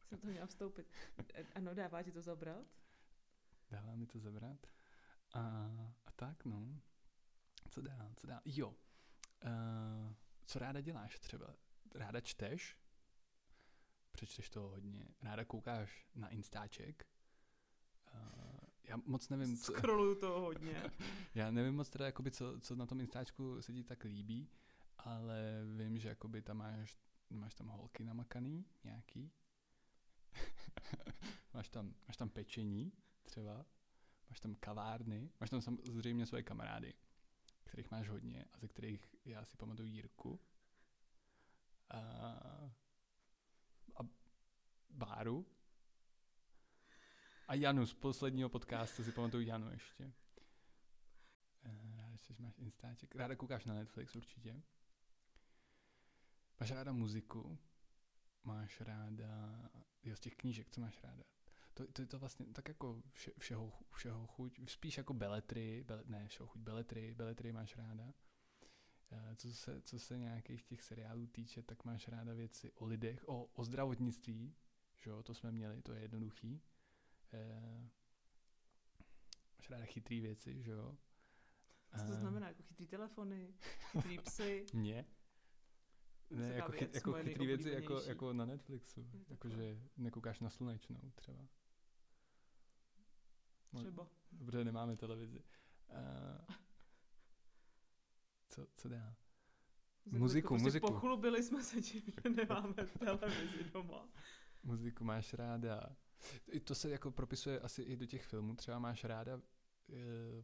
Jsem 0.08 0.20
to 0.20 0.28
měla 0.28 0.46
vstoupit. 0.46 0.88
Ano, 1.56 1.74
dává 1.74 2.04
ti 2.04 2.12
to 2.12 2.22
zabrat? 2.22 2.66
Dává 3.70 3.96
mi 3.96 4.06
to 4.08 4.20
zabrat. 4.20 4.68
A, 5.34 5.40
a 6.06 6.12
tak, 6.16 6.46
no. 6.46 6.82
Co 7.70 7.82
dál, 7.82 8.12
co 8.16 8.28
dál? 8.28 8.42
Jo. 8.46 8.70
Uh, 8.70 8.76
co 10.46 10.60
ráda 10.60 10.82
děláš 10.82 11.20
třeba? 11.20 11.56
Ráda 11.96 12.22
čteš? 12.22 12.78
Přečteš 14.12 14.50
to 14.50 14.62
hodně. 14.62 15.08
Ráda 15.22 15.46
koukáš 15.46 16.08
na 16.16 16.30
Instaček? 16.30 17.08
Uh, 18.14 18.20
Já 18.84 18.98
moc 19.06 19.30
nevím, 19.30 19.58
co, 19.58 19.74
Scrolluju 19.74 20.16
to 20.20 20.42
hodně. 20.42 20.92
já 21.36 21.52
nevím 21.52 21.76
moc 21.76 21.90
teda, 21.90 22.06
jakoby, 22.06 22.32
co, 22.32 22.60
co 22.60 22.76
na 22.76 22.86
tom 22.86 23.02
Instačku 23.02 23.62
se 23.62 23.74
ti 23.74 23.84
tak 23.84 24.04
líbí, 24.04 24.50
ale 24.98 25.62
vím, 25.78 26.00
že 26.00 26.10
jakoby 26.10 26.42
tam 26.42 26.58
máš, 26.58 26.98
máš 27.30 27.54
tam 27.54 27.68
holky 27.68 28.04
namakaný 28.04 28.66
nějaký. 28.84 29.32
máš, 31.54 31.70
tam, 31.70 31.96
máš 32.08 32.18
tam 32.18 32.30
pečení 32.30 32.92
třeba, 33.24 33.66
máš 34.30 34.40
tam 34.40 34.56
kavárny, 34.56 35.32
máš 35.40 35.50
tam 35.50 35.62
samozřejmě 35.62 36.26
svoje 36.26 36.44
kamarády, 36.44 36.94
kterých 37.64 37.92
máš 37.92 38.10
hodně 38.10 38.46
a 38.54 38.60
ze 38.60 38.68
kterých 38.68 39.16
já 39.26 39.46
si 39.46 39.58
pamatuju 39.58 39.90
Jirku. 39.90 40.40
A, 41.90 42.00
a 43.96 44.04
Báru. 44.90 45.46
A 47.48 47.54
Janu 47.54 47.86
z 47.86 47.94
posledního 47.94 48.50
podcastu 48.50 49.04
si 49.04 49.12
pamatuju 49.12 49.48
Janu 49.48 49.72
ještě. 49.72 50.14
Eh, 51.64 51.96
Ráda, 51.96 52.18
že 52.18 52.44
máš 52.44 52.58
Instaček. 52.58 53.16
Ráda 53.16 53.36
koukáš 53.36 53.66
na 53.66 53.74
Netflix 53.74 54.16
určitě. 54.16 54.62
Máš 56.64 56.72
ráda 56.72 56.92
muziku. 56.92 57.58
Máš 58.44 58.82
ráda... 58.82 59.70
Jo, 60.04 60.16
z 60.16 60.20
těch 60.20 60.36
knížek, 60.36 60.70
co 60.70 60.82
máš 60.82 61.04
ráda? 61.04 61.24
To, 61.74 61.88
to 61.88 62.02
je 62.02 62.06
to 62.08 62.20
vlastně 62.20 62.46
tak 62.46 62.68
jako 62.68 63.02
vše, 63.12 63.32
všeho, 63.40 63.72
všeho 63.92 64.28
chuť. 64.28 64.60
Spíš 64.70 64.98
jako 64.98 65.14
beletry, 65.14 65.84
bele, 65.88 66.04
ne 66.06 66.28
všeho 66.28 66.48
chuť, 66.48 66.62
beletry, 66.62 67.14
beletry 67.14 67.52
máš 67.54 67.76
ráda. 67.76 68.14
Eh, 69.12 69.36
Co 69.36 69.54
se, 69.54 69.82
co 69.82 70.00
se 70.00 70.18
nějakých 70.18 70.64
těch 70.64 70.82
seriálů 70.84 71.28
týče, 71.28 71.64
tak 71.64 71.86
máš 71.86 72.08
ráda 72.08 72.34
věci 72.34 72.72
o 72.72 72.86
lidech, 72.86 73.28
o, 73.28 73.44
o 73.46 73.64
zdravotnictví, 73.64 74.56
že 74.98 75.10
jo, 75.10 75.24
to 75.24 75.34
jsme 75.34 75.52
měli, 75.52 75.82
to 75.82 75.94
je 75.94 76.02
jednoduchý. 76.02 76.62
Eh, 77.34 77.90
máš 79.58 79.70
ráda 79.70 79.86
chytrý 79.86 80.20
věci, 80.22 80.64
že 80.64 80.72
jo. 80.72 80.98
Co 82.00 82.06
to 82.06 82.14
Eh, 82.14 82.20
znamená? 82.20 82.48
Jako 82.48 82.64
chytrý 82.64 82.88
telefony, 82.88 83.54
chytrý 83.92 84.20
psy. 84.20 84.66
Mě? 84.74 85.06
Ne, 86.30 86.54
jako, 86.54 86.72
věc, 86.72 86.96
jako 86.96 87.14
chytrý 87.14 87.46
věci 87.48 87.70
jako, 87.70 88.02
jako 88.02 88.34
na 88.34 88.46
Netflixu. 88.46 89.00
Je 89.02 89.20
Jako, 89.20 89.48
takové. 89.50 89.56
že 89.56 89.80
nekoukáš 89.98 90.40
na 90.40 90.50
slunečnou 90.50 91.12
třeba. 91.16 91.48
No, 93.74 93.80
Třeba. 93.80 94.08
Dobře, 94.32 94.64
nemáme 94.64 94.98
televizi. 94.98 95.44
Uh, 95.90 96.56
co, 98.50 98.68
co 98.78 98.90
dál? 98.90 99.16
Jako 100.06 100.18
Muziku, 100.20 100.48
prostě 100.48 100.64
muziku. 100.64 100.88
Pochlubili 100.88 101.44
jsme 101.44 101.64
se 101.64 101.82
tím, 101.82 102.02
že 102.02 102.30
nemáme 102.30 102.74
televizi 103.00 103.64
doma. 103.74 104.10
Muziku 104.64 105.04
máš 105.04 105.34
ráda. 105.34 105.96
I 106.52 106.60
To 106.60 106.76
se 106.76 106.90
jako 106.90 107.12
propisuje 107.12 107.60
asi 107.60 107.82
i 107.82 107.98
do 107.98 108.06
těch 108.06 108.26
filmů. 108.26 108.56
Třeba 108.56 108.80
máš 108.80 109.04
ráda 109.04 109.36
uh, 109.36 109.42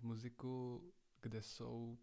muziku, 0.01 0.83
kde 1.21 1.41
jsou 1.41 1.97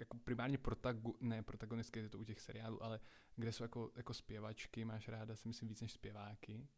jako 0.00 0.16
primárně 0.18 0.58
protago, 0.58 1.12
ne 1.20 1.42
protagonistky, 1.42 1.98
je 1.98 2.08
to 2.08 2.18
u 2.18 2.24
těch 2.24 2.40
seriálů, 2.40 2.82
ale 2.82 3.00
kde 3.36 3.52
jsou 3.52 3.64
jako, 3.64 3.92
jako 3.96 4.14
zpěvačky, 4.14 4.84
máš 4.84 5.08
ráda, 5.08 5.36
si 5.36 5.48
myslím, 5.48 5.68
víc 5.68 5.80
než 5.80 5.92
zpěváky. 5.92 6.68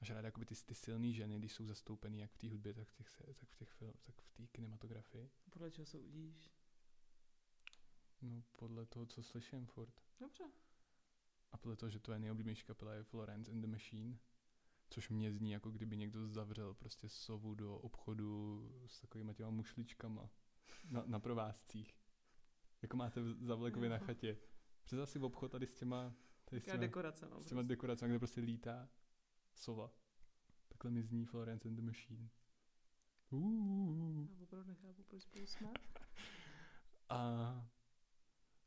Máš 0.00 0.10
ráda 0.10 0.28
jakoby 0.28 0.46
ty, 0.46 0.54
ty 0.54 0.74
silné 0.74 1.12
ženy, 1.12 1.38
když 1.38 1.52
jsou 1.52 1.66
zastoupený 1.66 2.18
jak 2.18 2.30
v 2.30 2.38
té 2.38 2.50
hudbě, 2.50 2.74
tak 2.74 2.88
v 2.88 2.92
těch, 2.92 3.22
tak 3.40 3.48
v 3.48 3.56
těch 3.56 3.70
film, 3.70 3.94
tak 4.02 4.20
v 4.20 4.30
té 4.32 4.46
kinematografii. 4.46 5.30
Podle 5.50 5.70
čeho 5.70 5.86
soudíš? 5.86 6.50
No 8.22 8.42
podle 8.58 8.86
toho, 8.86 9.06
co 9.06 9.22
slyším 9.22 9.66
furt. 9.66 9.94
Dobře. 10.20 10.44
A 11.52 11.56
podle 11.56 11.76
toho, 11.76 11.90
že 11.90 11.98
to 11.98 12.12
je 12.12 12.18
nejoblíbenější 12.18 12.64
kapela 12.64 12.94
je 12.94 13.02
Florence 13.02 13.50
and 13.50 13.60
the 13.60 13.66
Machine. 13.66 14.18
Což 14.90 15.08
mě 15.08 15.32
zní, 15.32 15.50
jako 15.50 15.70
kdyby 15.70 15.96
někdo 15.96 16.28
zavřel 16.28 16.74
prostě 16.74 17.08
sovu 17.08 17.54
do 17.54 17.78
obchodu 17.78 18.62
s 18.86 19.00
takovýma 19.00 19.32
těma 19.32 19.50
mušličkama 19.50 20.30
na, 20.84 21.02
na 21.06 21.20
provázcích. 21.20 21.98
Jako 22.82 22.96
máte 22.96 23.20
v 23.20 23.44
Zavlekově 23.44 23.90
na 23.90 23.98
chatě. 23.98 24.38
Představ 24.84 25.08
si 25.08 25.18
v 25.18 25.24
obchod 25.24 25.52
tady 25.52 25.66
s 25.66 25.74
těma, 25.74 26.14
tady 26.44 26.60
s 26.60 26.64
těma, 26.64 26.76
dekorace, 26.76 27.28
no. 27.28 27.42
s 27.42 27.46
těma 27.46 27.58
prostě. 27.58 27.68
dekoracemi, 27.68 28.10
kde 28.10 28.18
prostě 28.18 28.40
lítá 28.40 28.88
sova. 29.54 29.90
Takhle 30.68 30.90
mi 30.90 31.02
zní 31.02 31.24
Florence 31.24 31.68
and 31.68 31.74
the 31.74 31.82
Machine. 31.82 32.30
Uh. 33.30 34.28
Já 34.30 34.42
opravdu 34.42 34.68
nechápu, 34.68 35.02
proč 35.02 35.22
spolu 35.22 35.46
jsme. 35.46 35.72
A 37.08 37.68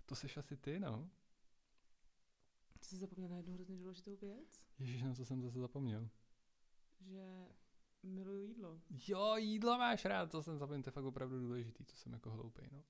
to 0.05 0.15
seš 0.15 0.37
asi 0.37 0.57
ty, 0.57 0.79
no. 0.79 1.09
Jsi 2.81 2.97
zapomněl 2.97 3.29
na 3.29 3.37
jednu 3.37 3.53
hrozně 3.53 3.77
důležitou 3.77 4.15
věc? 4.15 4.61
Ježíš, 4.79 5.03
na 5.03 5.13
co 5.13 5.25
jsem 5.25 5.41
zase 5.41 5.59
zapomněl. 5.59 6.09
Že 6.99 7.47
miluju 8.03 8.41
jídlo. 8.41 8.81
Jo, 9.07 9.35
jídlo 9.37 9.77
máš 9.77 10.05
rád, 10.05 10.31
to 10.31 10.43
jsem 10.43 10.57
zapomněl, 10.57 10.83
to 10.83 10.87
je 10.87 10.91
fakt 10.91 11.05
opravdu 11.05 11.39
důležitý, 11.39 11.85
to 11.85 11.95
jsem 11.95 12.13
jako 12.13 12.31
hloupej, 12.31 12.69
no. 12.71 12.83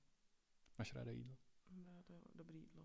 Máš 0.78 0.94
ráda 0.94 1.10
jídlo. 1.10 1.36
Mám 1.70 2.02
to 2.02 2.20
dobrý 2.34 2.58
jídlo. 2.58 2.84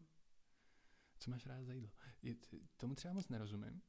Co 1.20 1.32
máš 1.32 1.46
ráda 1.46 1.64
za 1.64 1.74
jídlo? 1.74 1.92
Je, 2.22 2.36
tomu 2.78 2.96
třeba 2.96 3.14
moc 3.14 3.30
nerozumím. 3.30 3.82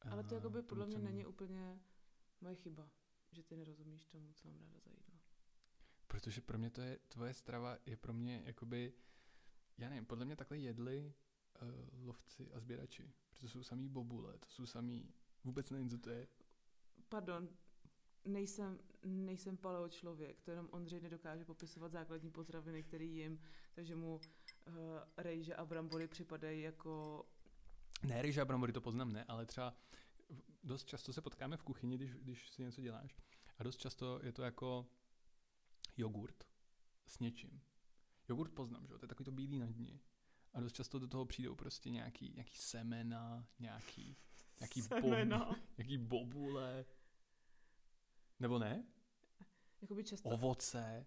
Ale 0.00 0.24
to 0.24 0.34
A 0.34 0.38
jakoby 0.38 0.58
tomu, 0.58 0.68
podle 0.68 0.86
mě 0.86 0.98
není 0.98 1.26
úplně 1.26 1.80
moje 2.40 2.54
chyba, 2.54 2.90
že 3.32 3.42
ty 3.42 3.56
nerozumíš 3.56 4.06
tomu, 4.06 4.32
co 4.32 4.48
mám 4.48 4.60
ráda 4.60 4.80
za 4.80 4.90
jídlo. 4.90 5.20
Protože 6.06 6.40
pro 6.40 6.58
mě 6.58 6.70
to 6.70 6.80
je, 6.80 6.98
tvoje 7.08 7.34
strava 7.34 7.78
je 7.86 7.96
pro 7.96 8.12
mě 8.12 8.42
jakoby, 8.46 8.94
já 9.78 9.88
nevím, 9.88 10.06
podle 10.06 10.24
mě 10.24 10.36
takhle 10.36 10.58
jedli 10.58 11.14
uh, 11.62 11.68
lovci 12.06 12.52
a 12.52 12.60
sběrači. 12.60 13.12
Protože 13.28 13.42
to 13.42 13.48
jsou 13.48 13.62
samý 13.62 13.88
bobule, 13.88 14.38
to 14.38 14.48
jsou 14.48 14.66
samý, 14.66 15.14
vůbec 15.44 15.70
nevím, 15.70 15.90
co 15.90 15.98
to 15.98 16.10
je. 16.10 16.28
Pardon, 17.08 17.48
nejsem, 18.24 18.78
nejsem 19.04 19.56
paleo 19.56 19.88
člověk, 19.88 20.40
to 20.40 20.50
jenom 20.50 20.68
Ondřej 20.70 21.00
nedokáže 21.00 21.44
popisovat 21.44 21.92
základní 21.92 22.30
potraviny, 22.30 22.82
které 22.82 23.04
jim, 23.04 23.40
takže 23.74 23.96
mu 23.96 24.14
uh, 24.14 24.74
rejže 25.16 25.54
a 25.54 25.64
brambory 25.64 26.08
připadají 26.08 26.62
jako 26.62 27.24
Ne, 28.02 28.22
ryže 28.22 28.40
a 28.40 28.44
brambory 28.44 28.72
to 28.72 28.80
poznám, 28.80 29.12
ne, 29.12 29.24
ale 29.24 29.46
třeba 29.46 29.74
dost 30.62 30.84
často 30.84 31.12
se 31.12 31.22
potkáme 31.22 31.56
v 31.56 31.62
kuchyni, 31.62 31.96
když, 31.96 32.14
když 32.14 32.50
si 32.50 32.62
něco 32.62 32.80
děláš. 32.80 33.16
A 33.58 33.62
dost 33.62 33.76
často 33.76 34.20
je 34.22 34.32
to 34.32 34.42
jako 34.42 34.86
jogurt 35.96 36.44
s 37.06 37.18
něčím. 37.18 37.60
Jogurt 38.28 38.52
poznám, 38.54 38.86
že 38.86 38.92
jo, 38.92 38.98
to 38.98 39.04
je 39.04 39.08
takový 39.08 39.24
to 39.24 39.32
bílý 39.32 39.58
na 39.58 39.66
dně. 39.66 40.00
A 40.54 40.60
dost 40.60 40.72
často 40.72 40.98
do 40.98 41.08
toho 41.08 41.24
přijdou 41.24 41.54
prostě 41.54 41.90
nějaký, 41.90 42.32
nějaký 42.34 42.56
semena, 42.56 43.46
nějaký, 43.58 44.16
nějaký, 44.60 44.82
semena. 44.82 45.38
Bob, 45.38 45.58
nějaký 45.78 45.98
bobule. 45.98 46.84
Nebo 48.40 48.58
ne? 48.58 48.84
Jakoby 49.82 50.04
často. 50.04 50.28
Ovoce. 50.28 51.06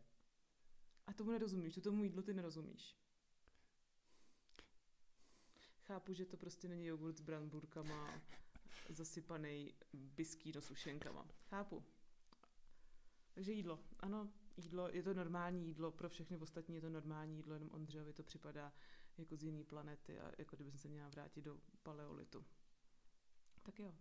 A 1.08 1.14
tomu 1.14 1.32
nerozumíš, 1.32 1.76
to 1.76 1.82
tomu 1.82 2.04
jídlu 2.04 2.22
ty 2.22 2.34
nerozumíš. 2.34 2.98
Chápu, 5.84 6.14
že 6.14 6.26
to 6.26 6.38
prostě 6.38 6.68
není 6.68 6.86
jogurt 6.86 7.18
s 7.18 7.22
bramburkama 7.22 8.22
zasypaný 8.90 9.74
biskýno 9.94 10.62
sušenkama. 10.62 11.28
Chápu. 11.50 11.84
Takže 13.34 13.52
jídlo. 13.52 13.80
Ano, 14.00 14.34
jídlo, 14.58 14.90
je 14.90 15.04
to 15.04 15.14
normální 15.14 15.68
jídlo, 15.68 15.92
pro 15.92 16.10
všechny 16.10 16.38
ostatní 16.38 16.76
je 16.76 16.82
to 16.82 16.90
normální 16.90 17.38
jídlo, 17.38 17.54
jenom 17.54 17.70
Ondřejovi 17.72 18.14
to 18.14 18.24
připadá 18.24 18.74
jako 19.18 19.36
z 19.36 19.44
jiné 19.44 19.64
planety 19.64 20.20
a 20.20 20.32
jako 20.38 20.56
kdyby 20.56 20.78
se 20.78 20.90
měla 20.90 21.10
vrátit 21.10 21.42
do 21.42 21.60
paleolitu. 21.84 22.46
Tak 23.64 23.80
jo. 23.80 23.96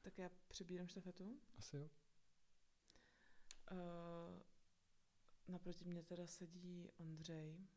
Tak 0.00 0.18
já 0.18 0.30
přebírám 0.48 0.88
štafetu. 0.88 1.40
Asi 1.58 1.76
jo. 1.76 1.90
Uh, 3.72 4.42
naproti 5.48 5.84
mě 5.84 6.02
teda 6.02 6.26
sedí 6.26 6.90
Ondřej, 6.96 7.68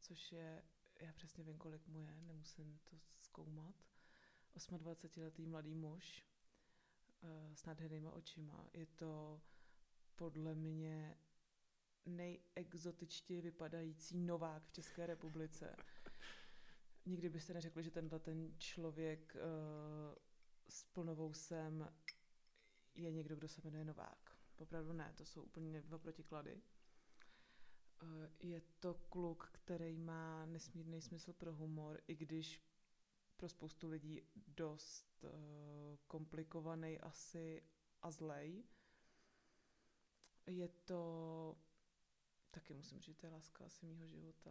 což 0.00 0.32
je, 0.32 0.62
já 1.00 1.12
přesně 1.12 1.44
vím, 1.44 1.58
kolik 1.58 1.86
mu 1.86 2.00
je, 2.00 2.20
nemusím 2.20 2.78
to 2.84 3.00
zkoumat. 3.20 3.74
28-letý 4.56 5.46
mladý 5.46 5.74
muž 5.74 6.26
uh, 7.22 7.54
s 7.54 7.64
nádhernýma 7.64 8.10
očima. 8.10 8.68
Je 8.72 8.86
to 8.86 9.42
podle 10.16 10.54
mě 10.54 11.18
nejexotičtěji 12.06 13.40
vypadající 13.40 14.18
novák 14.18 14.64
v 14.66 14.72
České 14.72 15.06
republice. 15.06 15.76
Nikdy 17.06 17.28
byste 17.28 17.54
neřekli, 17.54 17.82
že 17.82 17.90
tenhle 17.90 18.18
ten 18.18 18.58
člověk 18.58 19.36
uh, 19.36 20.27
s 20.68 20.84
plnovousem 20.84 21.92
je 22.94 23.12
někdo, 23.12 23.36
kdo 23.36 23.48
se 23.48 23.60
jmenuje 23.64 23.84
Novák. 23.84 24.38
Opravdu 24.56 24.92
ne, 24.92 25.12
to 25.16 25.24
jsou 25.24 25.42
úplně 25.42 25.82
dva 25.82 25.98
protiklady. 25.98 26.62
Eh, 28.02 28.30
Je 28.40 28.60
to 28.78 28.94
kluk, 28.94 29.48
který 29.52 29.96
má 29.98 30.46
nesmírný 30.46 31.02
smysl 31.02 31.32
pro 31.32 31.54
humor, 31.54 32.00
i 32.06 32.14
když 32.16 32.62
pro 33.36 33.48
spoustu 33.48 33.88
lidí 33.88 34.22
dost 34.48 35.24
uh, 35.24 35.30
komplikovaný 36.06 37.00
asi 37.00 37.62
a 38.02 38.10
zlej. 38.10 38.64
Je 40.46 40.68
to, 40.68 41.56
taky 42.50 42.74
musím 42.74 43.00
říct, 43.00 43.16
to 43.16 43.26
je 43.26 43.32
láska 43.32 43.64
asi 43.64 43.86
mýho 43.86 44.06
života. 44.06 44.50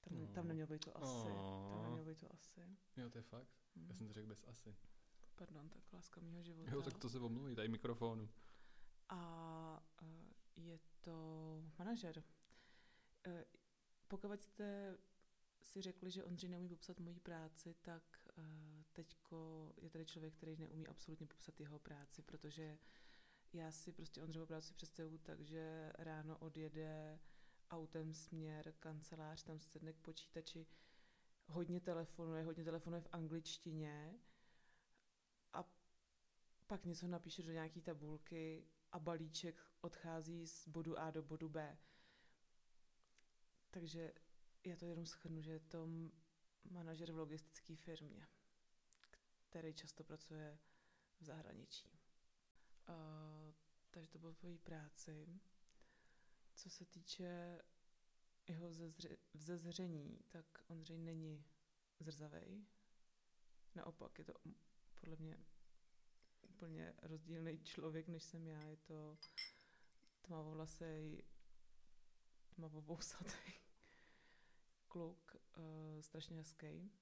Tam, 0.00 0.26
tam 0.26 0.44
Oh. 0.44 0.48
nemělo 0.48 0.66
být 0.68 0.84
to 0.84 0.96
asi. 0.96 1.28
Tam 1.28 1.36
Oh. 1.78 1.82
nemělo 1.82 2.04
být 2.06 2.18
to 2.20 2.32
asi. 2.32 2.60
Jo, 2.96 3.10
to 3.10 3.18
je 3.18 3.22
fakt. 3.22 3.48
Hm. 3.76 3.86
Já 3.88 3.94
jsem 3.94 4.06
to 4.06 4.12
řekl 4.12 4.26
bez 4.28 4.44
asi. 4.44 4.76
Pardon, 5.36 5.68
tak 5.68 5.92
láska 5.92 6.20
mého 6.20 6.42
života. 6.42 6.70
Jo, 6.70 6.82
tak 6.82 6.98
to 6.98 7.08
se 7.08 7.18
omluví, 7.18 7.54
tady 7.54 7.68
mikrofonu. 7.68 8.28
A 9.08 9.82
uh, 10.02 10.08
je 10.56 10.78
to 11.00 11.62
manažer. 11.78 12.24
Uh, 13.26 13.32
pokud 14.08 14.42
jste 14.42 14.98
si 15.62 15.82
řekli, 15.82 16.10
že 16.10 16.24
Ondřej 16.24 16.50
neumí 16.50 16.68
popsat 16.68 17.00
moji 17.00 17.20
práci, 17.20 17.74
tak 17.82 18.02
uh, 18.38 18.44
teďko 18.92 19.72
je 19.76 19.90
tady 19.90 20.06
člověk, 20.06 20.34
který 20.34 20.56
neumí 20.56 20.86
absolutně 20.86 21.26
popsat 21.26 21.60
jeho 21.60 21.78
práci, 21.78 22.22
protože 22.22 22.78
já 23.52 23.70
si 23.70 23.92
prostě 23.92 24.22
Ondřejovou 24.22 24.46
práci 24.46 24.74
představuju 24.74 25.18
tak, 25.18 25.40
že 25.40 25.92
ráno 25.98 26.38
odjede 26.38 27.20
autem 27.70 28.14
směr 28.14 28.74
kancelář, 28.80 29.42
tam 29.42 29.58
se 29.58 29.68
sedne 29.68 29.92
k 29.92 29.98
počítači, 29.98 30.66
hodně 31.46 31.80
telefonuje, 31.80 32.44
hodně 32.44 32.64
telefonuje 32.64 33.02
v 33.02 33.08
angličtině 33.12 34.18
pak 36.66 36.84
něco 36.84 37.06
napíše 37.08 37.42
do 37.42 37.52
nějaký 37.52 37.82
tabulky 37.82 38.66
a 38.92 38.98
balíček 38.98 39.66
odchází 39.80 40.46
z 40.46 40.68
bodu 40.68 40.98
A 40.98 41.10
do 41.10 41.22
bodu 41.22 41.48
B. 41.48 41.78
Takže 43.70 44.12
já 44.64 44.76
to 44.76 44.86
jenom 44.86 45.06
schrnu, 45.06 45.42
že 45.42 45.52
je 45.52 45.60
to 45.60 45.88
manažer 46.70 47.12
v 47.12 47.18
logistické 47.18 47.76
firmě, 47.76 48.28
který 49.50 49.74
často 49.74 50.04
pracuje 50.04 50.58
v 51.20 51.24
zahraničí. 51.24 52.00
Uh, 52.88 53.54
takže 53.90 54.08
to 54.08 54.18
bylo 54.18 54.34
tvojí 54.34 54.58
práci. 54.58 55.40
Co 56.54 56.70
se 56.70 56.84
týče 56.84 57.62
jeho 58.48 58.68
zezře- 58.68 59.18
vzezření, 59.34 60.24
tak 60.28 60.46
Ondřej 60.66 60.98
není 60.98 61.44
zrzavej. 62.00 62.66
Naopak, 63.74 64.18
je 64.18 64.24
to 64.24 64.32
podle 65.00 65.16
mě 65.16 65.44
úplně 66.64 66.94
rozdílný 67.02 67.58
člověk, 67.64 68.08
než 68.08 68.22
jsem 68.22 68.46
já. 68.46 68.62
Je 68.62 68.76
to 68.76 69.18
tmavovlasej, 70.22 71.22
tmavovousatý 72.54 73.52
kluk, 74.88 75.36
uh, 75.58 76.00
strašně 76.00 76.36
hezký. 76.36 76.92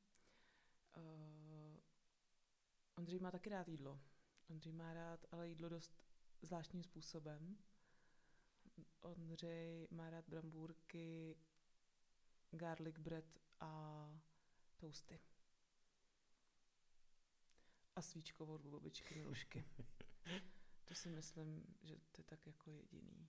Uh, 0.96 1.80
Ondřej 2.96 3.18
má 3.18 3.30
taky 3.30 3.50
rád 3.50 3.68
jídlo. 3.68 4.00
Ondřej 4.50 4.72
má 4.72 4.94
rád 4.94 5.26
ale 5.30 5.48
jídlo 5.48 5.68
dost 5.68 6.02
zvláštním 6.42 6.82
způsobem. 6.82 7.58
Ondřej 9.00 9.88
má 9.90 10.10
rád 10.10 10.28
brambůrky, 10.28 11.36
garlic 12.50 12.98
bread 12.98 13.38
a 13.60 14.06
toasty. 14.76 15.20
A 17.96 18.02
svíčkovou 18.02 18.54
od 18.54 18.66
babičky 18.66 19.14
Milušky. 19.14 19.64
to 20.84 20.94
si 20.94 21.10
myslím, 21.10 21.76
že 21.82 21.96
to 21.96 22.20
je 22.20 22.24
tak 22.24 22.46
jako 22.46 22.70
jediný. 22.70 23.28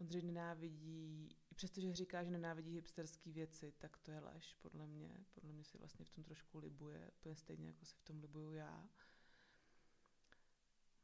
Ondřej 0.00 0.22
nenávidí, 0.22 1.36
přestože 1.54 1.94
říká, 1.94 2.24
že 2.24 2.30
nenávidí 2.30 2.74
hipsterské 2.74 3.30
věci, 3.30 3.72
tak 3.78 3.96
to 3.96 4.10
je 4.10 4.20
lež, 4.20 4.54
podle 4.54 4.86
mě. 4.86 5.24
Podle 5.34 5.52
mě 5.52 5.64
si 5.64 5.78
vlastně 5.78 6.04
v 6.04 6.10
tom 6.10 6.24
trošku 6.24 6.58
libuje, 6.58 7.10
úplně 7.18 7.36
stejně 7.36 7.66
jako 7.66 7.84
si 7.84 7.96
v 7.96 8.02
tom 8.02 8.20
libuju 8.20 8.52
já. 8.52 8.88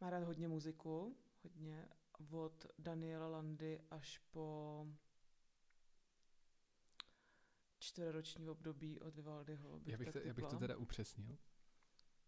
Má 0.00 0.10
rád 0.10 0.22
hodně 0.22 0.48
muziku, 0.48 1.16
hodně, 1.42 1.88
od 2.30 2.66
Daniela 2.78 3.28
Landy 3.28 3.80
až 3.90 4.18
po 4.18 4.86
čtvroroční 7.78 8.48
období 8.48 9.00
od 9.00 9.14
Vivaldiho. 9.14 9.78
Bych 9.78 9.92
já, 9.92 9.98
bych 9.98 10.12
to, 10.12 10.18
já 10.18 10.34
bych 10.34 10.46
to 10.46 10.58
teda 10.58 10.76
upřesnil. 10.76 11.38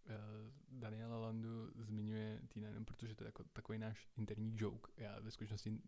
Uh, 0.09 0.53
Daniela 0.69 1.19
Landu 1.19 1.71
zmiňuje 1.77 2.43
Týna 2.49 2.69
jenom 2.69 2.85
protože 2.85 3.15
to 3.15 3.25
je 3.25 3.29
jako 3.29 3.45
takový 3.45 3.79
náš 3.79 4.09
interní 4.17 4.57
joke. 4.57 4.93
Já 4.97 5.21
ve 5.21 5.31
skutečnosti 5.31 5.83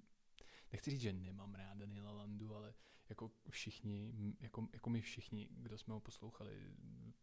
nechci 0.72 0.90
říct, 0.90 1.00
že 1.00 1.12
nemám 1.12 1.54
rád 1.54 1.78
Daniela 1.78 2.12
Landu, 2.12 2.54
ale 2.54 2.74
jako 3.08 3.30
všichni, 3.50 4.14
jako, 4.40 4.68
jako 4.72 4.90
my 4.90 5.00
všichni, 5.00 5.48
kdo 5.50 5.78
jsme 5.78 5.94
ho 5.94 6.00
poslouchali 6.00 6.70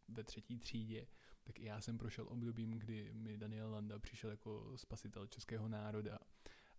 ve 0.08 0.24
třetí 0.24 0.60
třídě, 0.60 1.08
tak 1.44 1.60
i 1.60 1.64
já 1.64 1.82
jsem 1.82 1.98
prošel 1.98 2.28
obdobím, 2.30 2.72
kdy 2.72 3.14
mi 3.14 3.38
Daniel 3.38 3.72
Landa 3.72 4.00
přišel 4.00 4.30
jako 4.30 4.78
spasitel 4.78 5.28
českého 5.28 5.68
národa. 5.68 6.20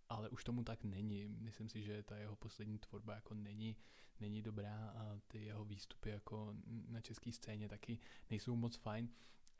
Ale 0.09 0.29
už 0.29 0.43
tomu 0.43 0.63
tak 0.63 0.83
není. 0.83 1.27
Myslím 1.27 1.69
si, 1.69 1.83
že 1.83 2.03
ta 2.03 2.17
jeho 2.17 2.35
poslední 2.35 2.79
tvorba 2.79 3.15
jako 3.15 3.33
není, 3.33 3.77
není 4.19 4.41
dobrá 4.41 4.89
a 4.89 5.19
ty 5.27 5.45
jeho 5.45 5.65
výstupy 5.65 6.09
jako 6.09 6.55
na 6.87 7.01
české 7.01 7.31
scéně 7.31 7.69
taky 7.69 7.99
nejsou 8.29 8.55
moc 8.55 8.75
fajn. 8.75 9.09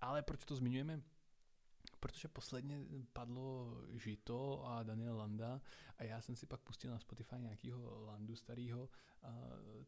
Ale 0.02 0.22
proč 0.22 0.46
to 0.46 0.56
zmiňujeme? 0.56 1.02
protože 2.00 2.28
posledně 2.28 2.86
padlo 3.14 3.78
Žito 3.94 4.66
a 4.66 4.84
Daniel 4.84 5.18
Landa 5.18 5.62
a 5.98 6.04
já 6.04 6.22
jsem 6.22 6.36
si 6.36 6.46
pak 6.46 6.62
pustil 6.62 6.92
na 6.92 7.00
Spotify 7.00 7.36
nějakého 7.40 8.06
Landu 8.06 8.36
starého 8.36 8.90
a 9.22 9.34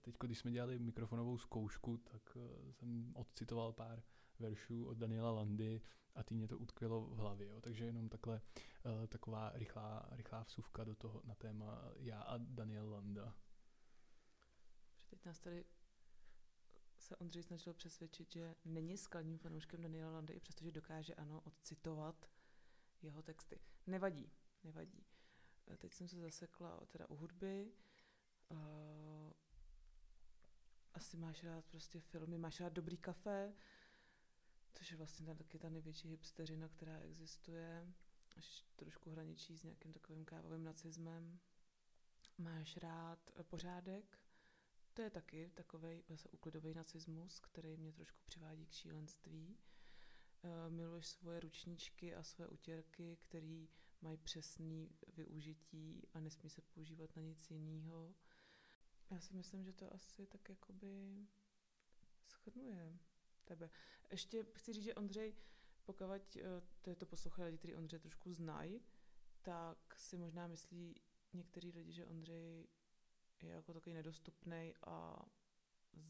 teď, 0.01 0.15
když 0.19 0.39
jsme 0.39 0.51
dělali 0.51 0.79
mikrofonovou 0.79 1.37
zkoušku, 1.37 1.97
tak 1.97 2.37
eh, 2.37 2.73
jsem 2.73 3.13
odcitoval 3.15 3.73
pár 3.73 4.03
veršů 4.39 4.85
od 4.85 4.97
Daniela 4.97 5.31
Landy 5.31 5.81
a 6.15 6.23
ty 6.23 6.33
mě 6.35 6.47
to 6.47 6.57
utkvělo 6.57 7.01
v 7.01 7.17
hlavě. 7.17 7.47
Jo. 7.47 7.61
Takže 7.61 7.85
jenom 7.85 8.09
takhle 8.09 8.41
uh, 8.85 9.07
taková 9.07 9.51
rychlá, 9.53 10.09
rychlá 10.11 10.43
vsuvka 10.43 10.83
do 10.83 10.95
toho 10.95 11.21
na 11.25 11.35
téma 11.35 11.81
já 11.95 12.21
a 12.21 12.37
Daniel 12.37 12.89
Landa. 12.89 13.35
Teď 15.09 15.25
nás 15.25 15.39
tady 15.39 15.65
se 17.01 17.15
Ondřej 17.15 17.43
snažil 17.43 17.73
přesvědčit, 17.73 18.31
že 18.31 18.55
není 18.65 18.97
skladním 18.97 19.37
fanouškem 19.37 19.81
Daniela 19.81 20.11
Landy, 20.11 20.33
i 20.33 20.39
přestože 20.39 20.71
dokáže, 20.71 21.15
ano, 21.15 21.41
odcitovat 21.41 22.29
jeho 23.01 23.21
texty. 23.21 23.59
Nevadí, 23.87 24.31
nevadí. 24.63 25.05
Eh, 25.67 25.77
teď 25.77 25.93
jsem 25.93 26.07
se 26.07 26.19
zasekla 26.19 26.85
teda 26.85 27.09
u 27.09 27.15
hudby. 27.15 27.71
Uh, 28.49 29.31
asi 30.93 31.17
máš 31.17 31.43
rád 31.43 31.65
prostě 31.65 31.99
filmy, 31.99 32.37
máš 32.37 32.59
rád 32.59 32.73
dobrý 32.73 32.97
kafe, 32.97 33.53
což 34.73 34.91
je 34.91 34.97
vlastně 34.97 35.25
tam 35.25 35.37
taky 35.37 35.59
ta 35.59 35.69
největší 35.69 36.09
hipsterina, 36.09 36.67
která 36.67 36.99
existuje, 36.99 37.93
až 38.35 38.65
trošku 38.75 39.11
hraničí 39.11 39.57
s 39.57 39.63
nějakým 39.63 39.93
takovým 39.93 40.25
kávovým 40.25 40.63
nacismem. 40.63 41.39
Máš 42.37 42.77
rád 42.77 43.31
eh, 43.35 43.43
pořádek, 43.43 44.20
to 44.93 45.01
je 45.01 45.09
taky 45.09 45.49
takový 45.53 46.03
zase 46.09 46.29
uklidový 46.29 46.73
nacismus, 46.73 47.39
který 47.39 47.77
mě 47.77 47.93
trošku 47.93 48.19
přivádí 48.25 48.65
k 48.65 48.71
šílenství. 48.71 49.57
Uh, 50.43 50.73
miluješ 50.73 51.07
svoje 51.07 51.39
ručníčky 51.39 52.15
a 52.15 52.23
své 52.23 52.47
utěrky, 52.47 53.17
které 53.21 53.65
mají 54.01 54.17
přesný 54.17 54.89
využití 55.13 56.07
a 56.13 56.19
nesmí 56.19 56.49
se 56.49 56.61
používat 56.61 57.15
na 57.15 57.21
nic 57.21 57.51
jiného. 57.51 58.15
Já 59.09 59.19
si 59.19 59.33
myslím, 59.33 59.63
že 59.63 59.73
to 59.73 59.93
asi 59.93 60.27
tak 60.27 60.49
jakoby 60.49 61.25
schrnuje 62.27 62.99
tebe. 63.45 63.69
Ještě 64.11 64.45
chci 64.55 64.73
říct, 64.73 64.83
že 64.83 64.95
Ondřej, 64.95 65.35
pokud 65.85 66.05
uh, 66.05 66.41
to 66.81 66.95
to 66.95 67.05
poslouchají 67.05 67.45
lidi, 67.45 67.57
kteří 67.57 67.75
Ondřej 67.75 67.99
trošku 67.99 68.33
znají, 68.33 68.81
tak 69.41 69.95
si 69.95 70.17
možná 70.17 70.47
myslí 70.47 71.01
některý 71.33 71.71
lidi, 71.71 71.91
že 71.91 72.05
Ondřej 72.05 72.67
je 73.41 73.49
jako 73.49 73.73
takový 73.73 73.93
nedostupný 73.95 74.73
a 74.83 75.25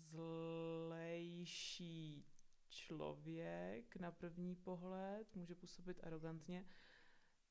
zlejší 0.09 1.51
člověk 2.69 3.95
na 3.95 4.11
první 4.11 4.55
pohled, 4.55 5.35
může 5.35 5.55
působit 5.55 6.03
arrogantně, 6.03 6.65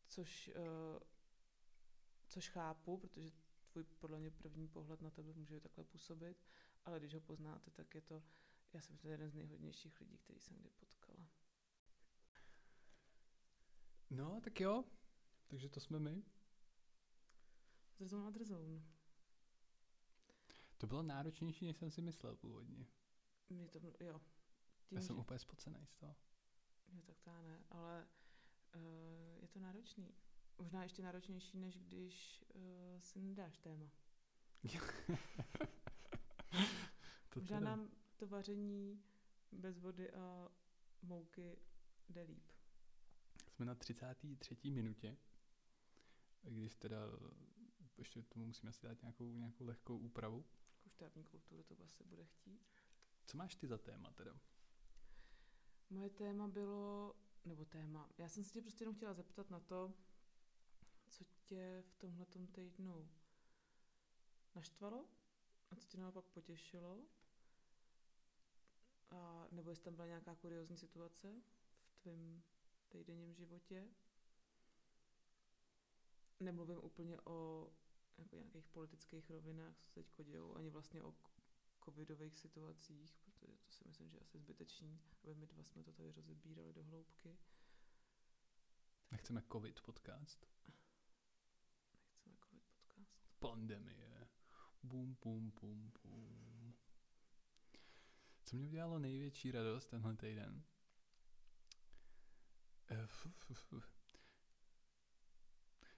což, 0.06 0.50
uh, 0.56 0.98
což 2.26 2.48
chápu, 2.48 2.98
protože 2.98 3.30
tvůj 3.72 3.84
podle 3.84 4.18
mě 4.18 4.30
první 4.30 4.68
pohled 4.68 5.02
na 5.02 5.10
tebe 5.10 5.32
může 5.32 5.60
takhle 5.60 5.84
působit, 5.84 6.36
ale 6.84 6.98
když 6.98 7.14
ho 7.14 7.20
poznáte, 7.20 7.70
tak 7.70 7.94
je 7.94 8.00
to, 8.00 8.22
já 8.72 8.80
jsem 8.80 8.96
to 8.96 9.08
jeden 9.08 9.30
z 9.30 9.34
nejhodnějších 9.34 10.00
lidí, 10.00 10.18
který 10.18 10.40
jsem 10.40 10.56
kdy 10.56 10.70
potkala. 10.70 11.28
No, 14.10 14.40
tak 14.44 14.60
jo. 14.60 14.84
Takže 15.46 15.68
to 15.68 15.80
jsme 15.80 15.98
my. 15.98 16.22
Drzoun 17.98 18.26
a 18.26 18.30
drzoun. 18.30 18.99
To 20.80 20.86
bylo 20.86 21.02
náročnější, 21.02 21.66
než 21.66 21.76
jsem 21.76 21.90
si 21.90 22.02
myslel 22.02 22.36
původně. 22.36 22.86
Mě 23.50 23.68
to, 23.68 23.78
jo. 24.00 24.20
Tím, 24.86 24.98
Já 24.98 25.02
jsem 25.02 25.16
že... 25.16 25.20
úplně 25.20 25.38
spocený 25.38 25.86
z 25.86 25.96
toho. 25.96 26.16
Jo, 26.92 27.02
tak 27.06 27.20
to 27.20 27.30
ne, 27.42 27.64
ale 27.70 28.08
uh, 28.76 29.42
je 29.42 29.48
to 29.48 29.58
náročný. 29.58 30.14
Možná 30.58 30.82
ještě 30.82 31.02
náročnější, 31.02 31.58
než 31.58 31.78
když 31.78 32.44
uh, 32.54 33.00
si 33.00 33.18
nedáš 33.20 33.58
téma. 33.58 33.90
to 37.28 37.40
Možná 37.40 37.58
teda... 37.58 37.70
nám 37.70 37.90
to 38.16 38.26
vaření 38.26 39.02
bez 39.52 39.78
vody 39.78 40.10
a 40.10 40.48
mouky 41.02 41.58
jde 42.08 42.22
líp. 42.22 42.52
Jsme 43.48 43.64
na 43.64 43.74
33. 43.74 44.56
minutě, 44.70 45.16
když 46.42 46.76
teda 46.76 46.98
ještě 47.98 48.22
tomu 48.22 48.46
musíme 48.46 48.70
asi 48.70 48.86
dát 48.86 49.02
nějakou, 49.02 49.36
nějakou 49.36 49.64
lehkou 49.64 49.98
úpravu 49.98 50.44
kuštární 51.00 51.24
kulturu 51.24 51.62
to 51.62 51.84
asi 51.84 52.04
bude 52.04 52.24
chtít. 52.24 52.60
Co 53.26 53.36
máš 53.36 53.54
ty 53.54 53.66
za 53.66 53.78
téma 53.78 54.10
teda? 54.10 54.40
Moje 55.90 56.10
téma 56.10 56.48
bylo 56.48 57.14
nebo 57.44 57.64
téma. 57.64 58.10
Já 58.18 58.28
jsem 58.28 58.44
se 58.44 58.52
tě 58.52 58.60
prostě 58.60 58.82
jenom 58.82 58.94
chtěla 58.94 59.14
zeptat 59.14 59.50
na 59.50 59.60
to, 59.60 59.94
co 61.08 61.24
tě 61.44 61.82
v 61.86 61.94
tomhletom 61.94 62.46
týdnu 62.46 63.10
naštvalo 64.54 65.08
a 65.70 65.76
co 65.76 65.88
tě 65.88 65.98
naopak 65.98 66.24
potěšilo. 66.24 67.04
A, 69.10 69.48
nebo 69.50 69.70
jestli 69.70 69.84
tam 69.84 69.94
byla 69.94 70.06
nějaká 70.06 70.34
kuriozní 70.34 70.76
situace 70.76 71.42
v 71.90 71.98
tvém 72.02 72.42
týdenním 72.88 73.34
životě. 73.34 73.88
Nemluvím 76.40 76.78
úplně 76.82 77.20
o 77.20 77.68
jako 78.18 78.37
nějakých 78.37 78.68
politických 78.68 79.31
rovinách, 79.31 79.77
co 79.79 79.88
se 79.88 80.03
teď 80.03 80.27
dějou, 80.27 80.57
ani 80.57 80.70
vlastně 80.70 81.03
o 81.03 81.14
covidových 81.85 82.38
situacích, 82.38 83.18
protože 83.25 83.57
to 83.59 83.73
si 83.73 83.88
myslím, 83.88 84.11
že 84.11 84.16
je 84.16 84.20
asi 84.20 84.38
zbytečný, 84.38 85.01
aby 85.23 85.35
my 85.35 85.46
dva 85.46 85.64
jsme 85.64 85.83
to 85.83 85.92
tady 85.92 86.12
rozebírali 86.12 86.73
do 86.73 86.85
hloubky. 86.85 87.38
Nechceme 89.11 89.42
covid 89.53 89.81
podcast. 89.81 90.46
Nechceme 91.94 92.37
covid 92.44 92.62
podcast. 92.68 93.11
Pandemie. 93.38 94.29
Bum, 94.83 95.16
bum, 95.23 95.51
bum, 95.61 95.92
bum. 96.03 96.75
Co 98.44 98.57
mě 98.57 98.66
udělalo 98.66 98.99
největší 98.99 99.51
radost 99.51 99.87
tenhle 99.87 100.16
týden? 100.16 100.64
Eh, 102.90 103.09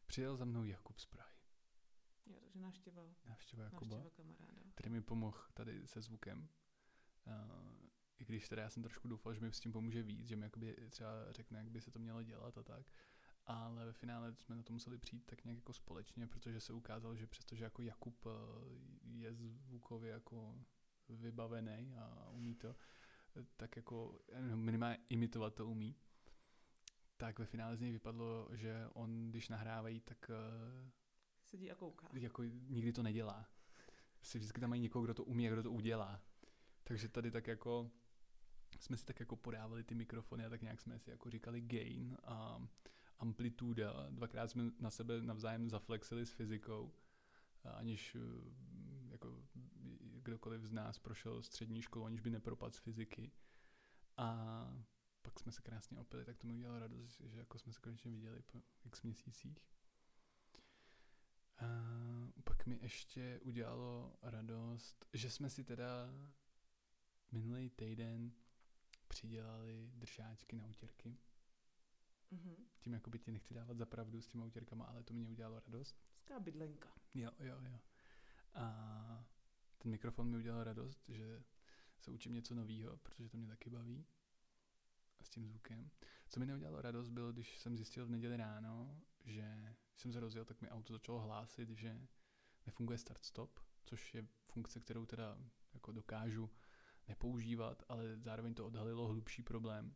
Přijel 0.07 0.37
za 0.37 0.45
mnou 0.45 0.65
Jakub 0.65 0.99
z 0.99 1.07
Prahy. 1.07 1.42
Jo, 2.27 2.37
takže 2.41 2.61
návštěva, 2.61 3.03
Návštěva 3.25 3.65
Jakuba. 3.65 3.97
návštěva 3.99 4.11
kamaráda. 4.11 4.71
který 4.75 4.91
mi 4.91 5.01
pomohl 5.01 5.39
tady 5.55 5.87
se 5.87 6.01
zvukem. 6.03 6.49
Uh, 7.27 7.33
I 8.19 8.25
když 8.25 8.49
teda 8.49 8.63
já 8.63 8.71
jsem 8.71 8.83
trošku 8.83 9.09
doufal, 9.09 9.35
že 9.35 9.41
mi 9.41 9.53
s 9.53 9.61
tím 9.61 9.73
pomůže 9.73 10.03
víc, 10.03 10.27
že 10.27 10.37
mi 10.37 10.45
jakoby 10.45 10.77
třeba 10.91 11.33
řekne, 11.33 11.59
jak 11.59 11.71
by 11.71 11.81
se 11.81 11.91
to 11.91 11.99
mělo 11.99 12.23
dělat 12.23 12.59
a 12.59 12.63
tak. 12.63 12.87
Ale 13.47 13.87
ve 13.87 13.93
finále 13.93 14.35
jsme 14.35 14.57
na 14.57 14.63
to 14.63 14.73
museli 14.73 14.99
přijít 14.99 15.27
tak 15.27 15.45
nějak 15.45 15.57
jako 15.57 15.73
společně, 15.73 16.27
protože 16.27 16.61
se 16.61 16.73
ukázalo, 16.73 17.17
že 17.17 17.27
přestože 17.27 17.65
jako 17.65 17.83
Jakub 17.83 18.27
uh, 18.27 18.33
je 19.13 19.35
zvukově 19.35 20.11
jako 20.11 20.59
vybavený 21.09 21.95
a 21.97 22.31
umí 22.31 22.55
to, 22.55 22.77
eh, 23.37 23.45
tak 23.57 23.77
jako 23.77 24.21
eh, 24.33 24.57
minimálně 24.57 24.99
imitovat 25.09 25.55
to 25.55 25.67
umí, 25.67 25.97
tak 27.17 27.39
ve 27.39 27.47
finále 27.47 27.77
z 27.77 27.81
něj 27.81 27.93
vypadlo, 27.93 28.49
že 28.53 28.87
on, 28.93 29.31
když 29.31 29.49
nahrávají, 29.49 30.01
tak 30.01 30.31
uh, 30.31 30.91
Sedí 31.53 31.71
a 31.71 31.75
kouká. 31.75 32.09
jako 32.13 32.43
nikdy 32.69 32.93
to 32.93 33.03
nedělá. 33.03 33.49
Si 34.23 34.39
vždycky 34.39 34.61
tam 34.61 34.71
mají 34.71 34.83
někoho, 34.83 35.05
kdo 35.05 35.15
to 35.15 35.25
umí 35.25 35.49
a 35.49 35.53
kdo 35.53 35.63
to 35.63 35.71
udělá. 35.71 36.21
Takže 36.85 37.09
tady 37.09 37.31
tak 37.31 37.47
jako 37.47 37.91
jsme 38.81 38.97
si 38.97 39.05
tak 39.05 39.21
jako 39.21 39.37
podávali 39.37 39.85
ty 39.85 39.95
mikrofony 39.95 40.45
a 40.45 40.51
tak 40.51 40.63
nějak 40.63 40.81
jsme 40.81 40.99
si 40.99 41.11
jako 41.11 41.31
říkali 41.31 41.61
gain 41.61 42.17
a 42.25 42.69
amplituda. 43.19 44.07
Dvakrát 44.11 44.51
jsme 44.51 44.71
na 44.81 44.91
sebe 44.91 45.23
navzájem 45.23 45.71
zaflexili 45.71 46.27
s 46.27 46.31
fyzikou, 46.31 46.93
aniž 47.65 48.15
eh, 48.15 48.19
jako 49.11 49.43
kdokoliv 50.23 50.63
z 50.63 50.73
nás 50.73 50.99
prošel 50.99 51.43
střední 51.43 51.83
školu, 51.83 52.05
aniž 52.05 52.21
by 52.21 52.31
nepropadl 52.31 52.73
z 52.73 52.79
fyziky. 52.79 53.33
A 54.17 54.67
pak 55.23 55.41
jsme 55.41 55.53
se 55.53 55.63
krásně 55.63 55.99
opili, 55.99 56.25
tak 56.25 56.37
to 56.37 56.47
mi 56.47 56.55
udělalo 56.55 56.79
radost, 56.79 57.21
že 57.25 57.39
jako 57.39 57.59
jsme 57.59 57.73
se 57.73 57.81
konečně 57.81 58.11
viděli 58.11 58.43
po 58.43 58.63
x 58.85 59.03
měsících. 59.03 59.59
A 61.63 62.43
pak 62.45 62.67
mi 62.67 62.79
ještě 62.83 63.41
udělalo 63.43 64.17
radost, 64.23 65.07
že 65.13 65.31
jsme 65.31 65.51
si 65.51 65.65
teda 65.65 66.15
minulý 67.33 67.71
týden 67.71 68.33
přidělali 69.09 69.91
držáčky 69.95 70.57
na 70.57 70.67
utěrky. 70.67 71.17
Mhm. 72.31 72.57
Tím 72.79 72.93
jako 72.93 73.11
by 73.11 73.19
ti 73.19 73.31
nechci 73.31 73.55
dávat 73.55 73.77
za 73.77 73.87
pravdu 73.87 74.21
s 74.21 74.27
těma 74.27 74.45
utěrkama, 74.45 74.85
ale 74.85 75.03
to 75.03 75.15
mě 75.15 75.29
udělalo 75.29 75.61
radost. 75.61 76.03
Hezká 76.13 76.41
bydlenka. 76.41 76.89
Jo, 77.15 77.31
jo, 77.39 77.61
jo. 77.71 77.81
A 78.55 79.27
ten 79.79 79.91
mikrofon 79.91 80.31
mi 80.31 80.37
udělal 80.37 80.65
radost, 80.65 81.09
že 81.09 81.43
se 82.01 82.11
učím 82.11 82.33
něco 82.33 82.55
nového, 82.55 82.97
protože 82.97 83.29
to 83.29 83.37
mě 83.37 83.47
taky 83.47 83.71
baví. 83.71 84.07
A 85.21 85.25
s 85.25 85.29
tím 85.29 85.47
zvukem. 85.47 85.91
Co 86.29 86.41
mi 86.41 86.47
neudělalo 86.47 86.83
radost 86.83 87.09
bylo, 87.09 87.33
když 87.33 87.59
jsem 87.59 87.77
zjistil 87.77 88.07
v 88.07 88.11
neděli 88.11 88.37
ráno, 88.37 89.01
že 89.25 89.77
když 89.93 90.03
jsem 90.03 90.13
se 90.13 90.21
rozjel, 90.21 90.45
tak 90.45 90.61
mi 90.61 90.71
auto 90.71 90.93
začalo 90.93 91.21
hlásit, 91.21 91.71
že 91.71 92.09
nefunguje 92.67 92.99
start-stop, 92.99 93.61
což 93.85 94.15
je 94.15 94.29
funkce, 94.47 94.81
kterou 94.81 95.07
teda 95.07 95.39
jako 95.75 95.93
dokážu 95.93 96.51
nepoužívat, 97.09 97.83
ale 97.89 98.19
zároveň 98.19 98.55
to 98.55 98.67
odhalilo 98.67 99.07
hlubší 99.07 99.43
problém. 99.43 99.95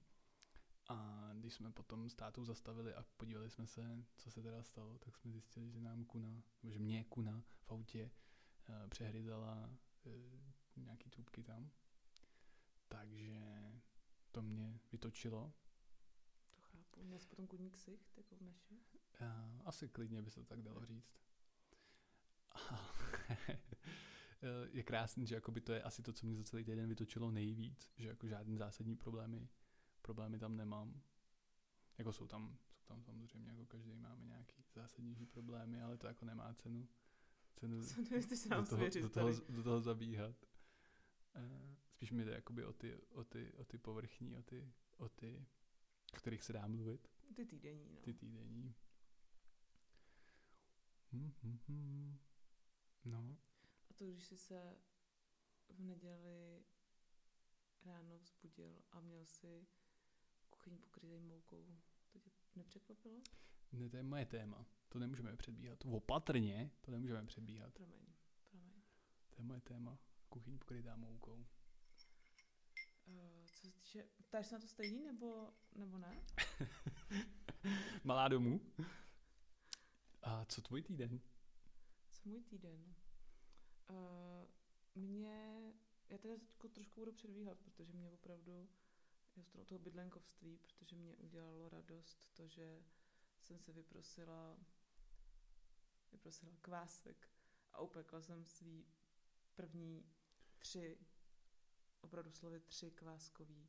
A 0.89 1.31
když 1.35 1.55
jsme 1.55 1.73
potom 1.73 2.11
s 2.11 2.15
tátou 2.15 2.45
zastavili 2.45 2.95
a 2.95 3.05
podívali 3.17 3.51
jsme 3.51 3.67
se, 3.67 4.05
co 4.17 4.31
se 4.31 4.43
teda 4.43 4.63
stalo, 4.63 4.99
tak 4.99 5.17
jsme 5.17 5.33
zjistili, 5.33 5.71
že 5.71 5.81
nám 5.81 6.05
kuna, 6.05 6.43
nebo 6.63 6.73
že 6.73 6.79
mě 6.79 7.05
kuna 7.05 7.41
v 7.41 7.65
autě 7.69 8.11
uh, 8.69 8.89
přehryzala 8.89 9.71
uh, 10.05 10.13
nějaký 10.77 11.11
trubky 11.11 11.43
tam. 11.43 11.71
Takže 12.89 13.43
to 14.33 14.43
mě 14.43 14.81
vytočilo. 14.93 15.53
To 16.55 16.61
chápu. 16.61 17.03
Měl 17.03 17.19
jsi 17.19 17.29
potom 17.29 17.47
kudník 17.47 17.75
ksicht, 17.75 18.17
jako 18.17 18.37
v 18.37 18.41
meši? 18.41 18.81
Uh, 19.21 19.61
asi 19.65 19.89
klidně 19.89 20.23
by 20.23 20.31
se 20.31 20.41
to 20.41 20.47
tak 20.47 20.63
dalo 20.63 20.87
říct. 20.87 21.21
A 22.51 22.93
je 24.73 24.83
krásný, 24.83 25.27
že 25.27 25.35
jakoby 25.35 25.61
to 25.61 25.73
je 25.73 25.83
asi 25.83 26.03
to, 26.03 26.13
co 26.13 26.27
mě 26.27 26.37
za 26.37 26.45
celý 26.45 26.65
týden 26.65 26.89
vytočilo 26.89 27.31
nejvíc, 27.31 27.93
že 27.97 28.09
jako 28.09 28.29
žádný 28.29 28.57
zásadní 28.57 28.97
problémy, 28.97 29.49
problémy 30.03 30.39
tam 30.39 30.57
nemám. 30.57 31.01
Jako 31.99 32.13
jsou 32.13 32.27
tam, 32.27 32.59
jsou 32.77 32.85
tam 32.85 33.03
samozřejmě, 33.03 33.51
jako 33.51 33.67
každý 33.67 33.97
máme 33.97 34.25
nějaký 34.25 34.65
zásadnější 34.75 35.27
problémy, 35.27 35.83
ale 35.83 35.99
to 35.99 36.07
jako 36.07 36.25
nemá 36.25 36.55
cenu, 36.55 36.89
cenu 37.55 37.83
Co 38.29 38.37
se 38.37 38.49
nám 38.49 38.65
do, 38.65 38.71
toho, 38.71 38.89
do, 38.89 39.09
toho, 39.09 39.33
do 39.49 39.63
toho 39.63 39.81
zabíhat. 39.81 40.37
Uh, 41.37 41.75
spíš 41.89 42.13
mi 42.13 42.25
jde 42.25 42.33
jakoby 42.33 42.65
o 42.65 42.73
ty, 42.73 42.97
o 43.11 43.25
ty, 43.25 43.53
o 43.53 43.65
ty 43.65 43.79
povrchní, 43.79 44.37
o 44.37 44.43
ty, 44.43 44.73
o 44.97 45.09
ty, 45.09 45.47
o 46.13 46.17
kterých 46.17 46.43
se 46.43 46.53
dá 46.53 46.67
mluvit, 46.67 47.09
Ty 47.35 47.45
týdenní, 47.45 47.89
no. 47.95 48.01
ty 48.01 48.15
týdenní. 48.15 48.75
No, 53.05 53.37
A 53.91 53.95
to, 53.95 54.05
když 54.07 54.25
jsi 54.25 54.37
se 54.37 54.77
v 55.69 55.81
neděli 55.81 56.65
ráno 57.85 58.19
vzbudil 58.19 58.83
a 58.93 59.01
měl 59.01 59.25
si 59.25 59.67
kuchyň 60.51 60.79
pokrytej 60.79 61.21
moukou, 61.21 61.67
to 62.13 62.19
tě 62.19 62.31
nepřekvapilo? 62.57 63.21
ne, 63.73 63.89
to 63.91 63.97
je 63.97 64.03
moje 64.03 64.27
téma. 64.27 64.67
To 64.89 64.99
nemůžeme 64.99 65.37
předbíhat. 65.37 65.85
Opatrně 65.85 66.71
to 66.81 66.91
nemůžeme 66.91 67.27
předbíhat. 67.27 67.75
Promiň, 67.75 68.07
promiň. 68.51 68.83
To 69.31 69.37
je 69.39 69.45
moje 69.45 69.61
téma. 69.61 69.99
Kuchyň 70.29 70.59
pokrytá 70.59 70.97
moukou. 70.97 71.47
Uh, 73.07 73.47
co 73.47 73.67
se 73.67 73.73
týče, 73.73 74.05
ptáš 74.29 74.47
se 74.47 74.55
na 74.55 74.61
to 74.61 74.69
stejný 74.69 75.05
nebo, 75.05 75.53
nebo 75.77 75.99
ne? 75.99 76.23
Malá 78.05 78.29
domů. 78.29 78.61
A 80.27 80.45
co 80.45 80.63
tvůj 80.63 80.83
týden? 80.83 81.21
Co 82.11 82.29
můj 82.29 82.43
týden? 82.43 82.95
Uh, 83.91 83.97
mě, 84.95 85.73
já 86.09 86.19
teda 86.19 86.35
teď 86.59 86.73
trošku 86.73 87.01
budu 87.01 87.13
předbíhat, 87.13 87.59
protože 87.59 87.93
mě 87.93 88.11
opravdu, 88.11 88.69
já 89.37 89.45
z 89.45 89.67
toho 89.67 89.79
bydlenkovství, 89.79 90.59
protože 90.59 90.97
mě 90.97 91.15
udělalo 91.17 91.69
radost 91.69 92.31
to, 92.35 92.49
že 92.49 92.83
jsem 93.41 93.59
si 93.59 93.73
vyprosila, 93.73 94.57
vyprosila 96.13 96.53
kvásek 96.61 97.29
a 97.73 97.81
upekla 97.81 98.23
jsem 98.23 98.45
svý 98.45 98.87
první 99.55 100.05
tři, 100.59 100.99
opravdu 102.01 102.31
slovy 102.31 102.61
tři 102.61 102.91
kváskový 102.91 103.69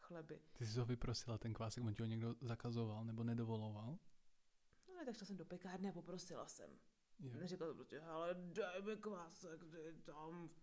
chleby. 0.00 0.40
Ty 0.52 0.66
jsi 0.66 0.78
ho 0.78 0.86
vyprosila, 0.86 1.38
ten 1.38 1.54
kvásek, 1.54 1.84
on 1.84 1.94
ti 1.94 2.02
ho 2.02 2.08
někdo 2.08 2.34
zakazoval 2.40 3.04
nebo 3.04 3.24
nedovoloval? 3.24 3.98
No 5.04 5.06
tak 5.12 5.16
šla 5.16 5.26
jsem 5.26 5.36
do 5.36 5.44
pekárny 5.44 5.88
a 5.88 5.92
poprosila 5.92 6.46
jsem. 6.46 6.70
Jo. 7.20 7.38
Neříkal 7.40 7.68
to 7.68 7.74
prostě, 7.74 8.00
hele, 8.00 8.34
dej 8.34 8.82
mi 8.82 8.96
kvásek, 8.96 9.60
ty 9.64 10.02
tam 10.04 10.48
v 10.48 10.54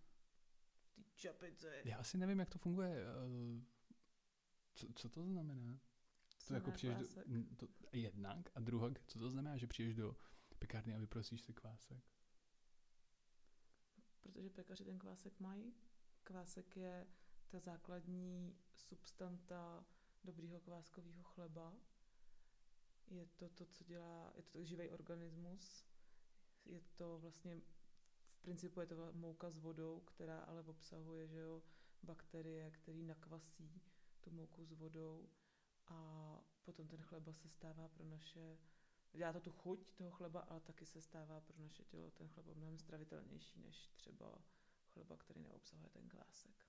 té 0.96 1.02
čepici. 1.16 1.68
Já 1.86 1.98
asi 1.98 2.18
nevím, 2.18 2.40
jak 2.40 2.50
to 2.50 2.58
funguje. 2.58 2.96
eh, 3.06 3.66
Co, 4.74 4.88
co 4.96 5.10
to 5.10 5.24
znamená? 5.26 5.80
Co 6.40 6.48
To 6.48 6.54
jako 6.54 6.72
přijdeš 6.72 7.08
do, 7.26 7.56
to, 7.58 7.68
jednak 7.92 8.50
a 8.56 8.60
druhak, 8.60 8.94
co 9.08 9.20
to 9.20 9.30
znamená, 9.30 9.58
že 9.58 9.68
přijdeš 9.68 9.96
do 9.96 10.16
pekárny 10.60 10.96
a 10.96 11.00
vyprosíš 11.00 11.42
si 11.42 11.54
kvásek? 11.54 12.04
Protože 14.22 14.50
pekaři 14.50 14.86
ten 14.86 15.00
kvásek 15.00 15.40
mají. 15.40 15.74
Kvásek 16.24 16.78
je 16.78 17.08
ta 17.48 17.60
základní 17.60 18.58
substanta 18.74 19.86
dobrýho 20.24 20.60
kváskového 20.60 21.24
chleba. 21.24 21.74
Je 23.12 23.26
to 23.26 23.50
to, 23.50 23.66
co 23.66 23.84
dělá, 23.84 24.34
je 24.36 24.44
to 24.44 24.64
živý 24.64 24.90
organismus. 24.90 25.86
Je 26.66 26.82
to 26.96 27.20
vlastně, 27.20 27.62
v 28.32 28.42
principu 28.42 28.82
je 28.82 28.88
to 28.88 29.14
mouka 29.14 29.50
s 29.50 29.58
vodou, 29.58 30.00
která 30.00 30.40
ale 30.40 30.64
obsahuje, 30.64 31.28
že 31.28 31.38
jo, 31.40 31.64
bakterie, 32.04 32.72
které 32.72 33.04
nakvasí 33.04 33.82
tu 34.22 34.32
mouku 34.32 34.66
s 34.66 34.72
vodou 34.72 35.30
a 35.88 36.40
potom 36.62 36.88
ten 36.88 37.02
chleba 37.02 37.34
se 37.34 37.50
stává 37.50 37.88
pro 37.88 38.06
naše, 38.06 38.58
dělá 39.14 39.34
to 39.34 39.40
tu 39.40 39.52
chuť 39.52 39.92
toho 39.92 40.12
chleba, 40.12 40.40
ale 40.40 40.62
taky 40.62 40.86
se 40.86 41.02
stává 41.02 41.42
pro 41.42 41.58
naše 41.58 41.84
tělo 41.84 42.12
ten 42.12 42.28
chleba 42.28 42.54
mnohem 42.54 42.78
stravitelnější 42.78 43.60
než 43.60 43.90
třeba 43.96 44.42
chleba, 44.86 45.18
který 45.18 45.42
neobsahuje 45.42 45.90
ten 45.90 46.08
klásek. 46.08 46.66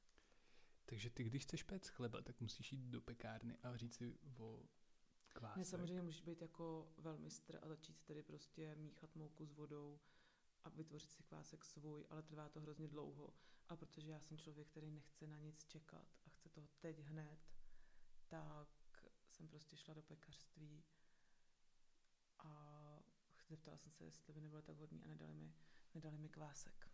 Takže 0.85 1.11
ty, 1.11 1.25
když 1.25 1.43
chceš 1.43 1.63
péct 1.63 1.89
chleba, 1.89 2.23
tak 2.23 2.41
musíš 2.41 2.73
jít 2.73 2.81
do 2.81 3.01
pekárny 3.01 3.59
a 3.63 3.77
říct 3.77 3.95
si 3.95 4.19
o 4.37 4.63
kvásek. 5.33 5.57
Ne, 5.57 5.65
samozřejmě 5.65 6.03
můžeš 6.03 6.21
být 6.23 6.43
jako 6.43 6.93
velmistr 6.99 7.59
a 7.63 7.69
začít 7.69 8.03
tedy 8.03 8.23
prostě 8.23 8.75
míchat 8.75 9.15
mouku 9.15 9.47
s 9.47 9.53
vodou 9.53 10.01
a 10.65 10.69
vytvořit 10.69 11.11
si 11.11 11.23
kvásek 11.23 11.65
svůj, 11.65 12.07
ale 12.11 12.23
trvá 12.23 12.49
to 12.49 12.61
hrozně 12.61 12.89
dlouho. 12.89 13.35
A 13.69 13.77
protože 13.77 14.11
já 14.11 14.21
jsem 14.21 14.39
člověk, 14.39 14.69
který 14.69 14.91
nechce 14.91 15.27
na 15.27 15.39
nic 15.39 15.67
čekat 15.67 16.07
a 16.27 16.31
chce 16.31 16.49
to 16.49 16.67
teď 16.81 16.99
hned, 16.99 17.39
tak 18.29 18.69
jsem 19.29 19.49
prostě 19.49 19.77
šla 19.77 19.95
do 19.95 20.03
pekařství 20.03 20.85
a 22.39 22.83
zeptala 23.49 23.77
jsem 23.77 23.93
se, 23.93 24.05
jestli 24.05 24.33
by 24.33 24.41
nebylo 24.41 24.63
tak 24.63 24.77
hodný 24.77 25.05
a 25.05 25.09
nedali 25.09 25.35
mi, 25.35 25.55
nedali 25.95 26.19
mi 26.19 26.29
kvásek. 26.29 26.91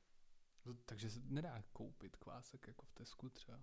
No, 0.65 0.75
takže 0.75 1.11
se 1.11 1.21
nedá 1.21 1.63
koupit 1.73 2.17
kvásek 2.17 2.67
jako 2.69 2.87
v 2.87 2.93
Tesku 2.93 3.31
třeba? 3.31 3.63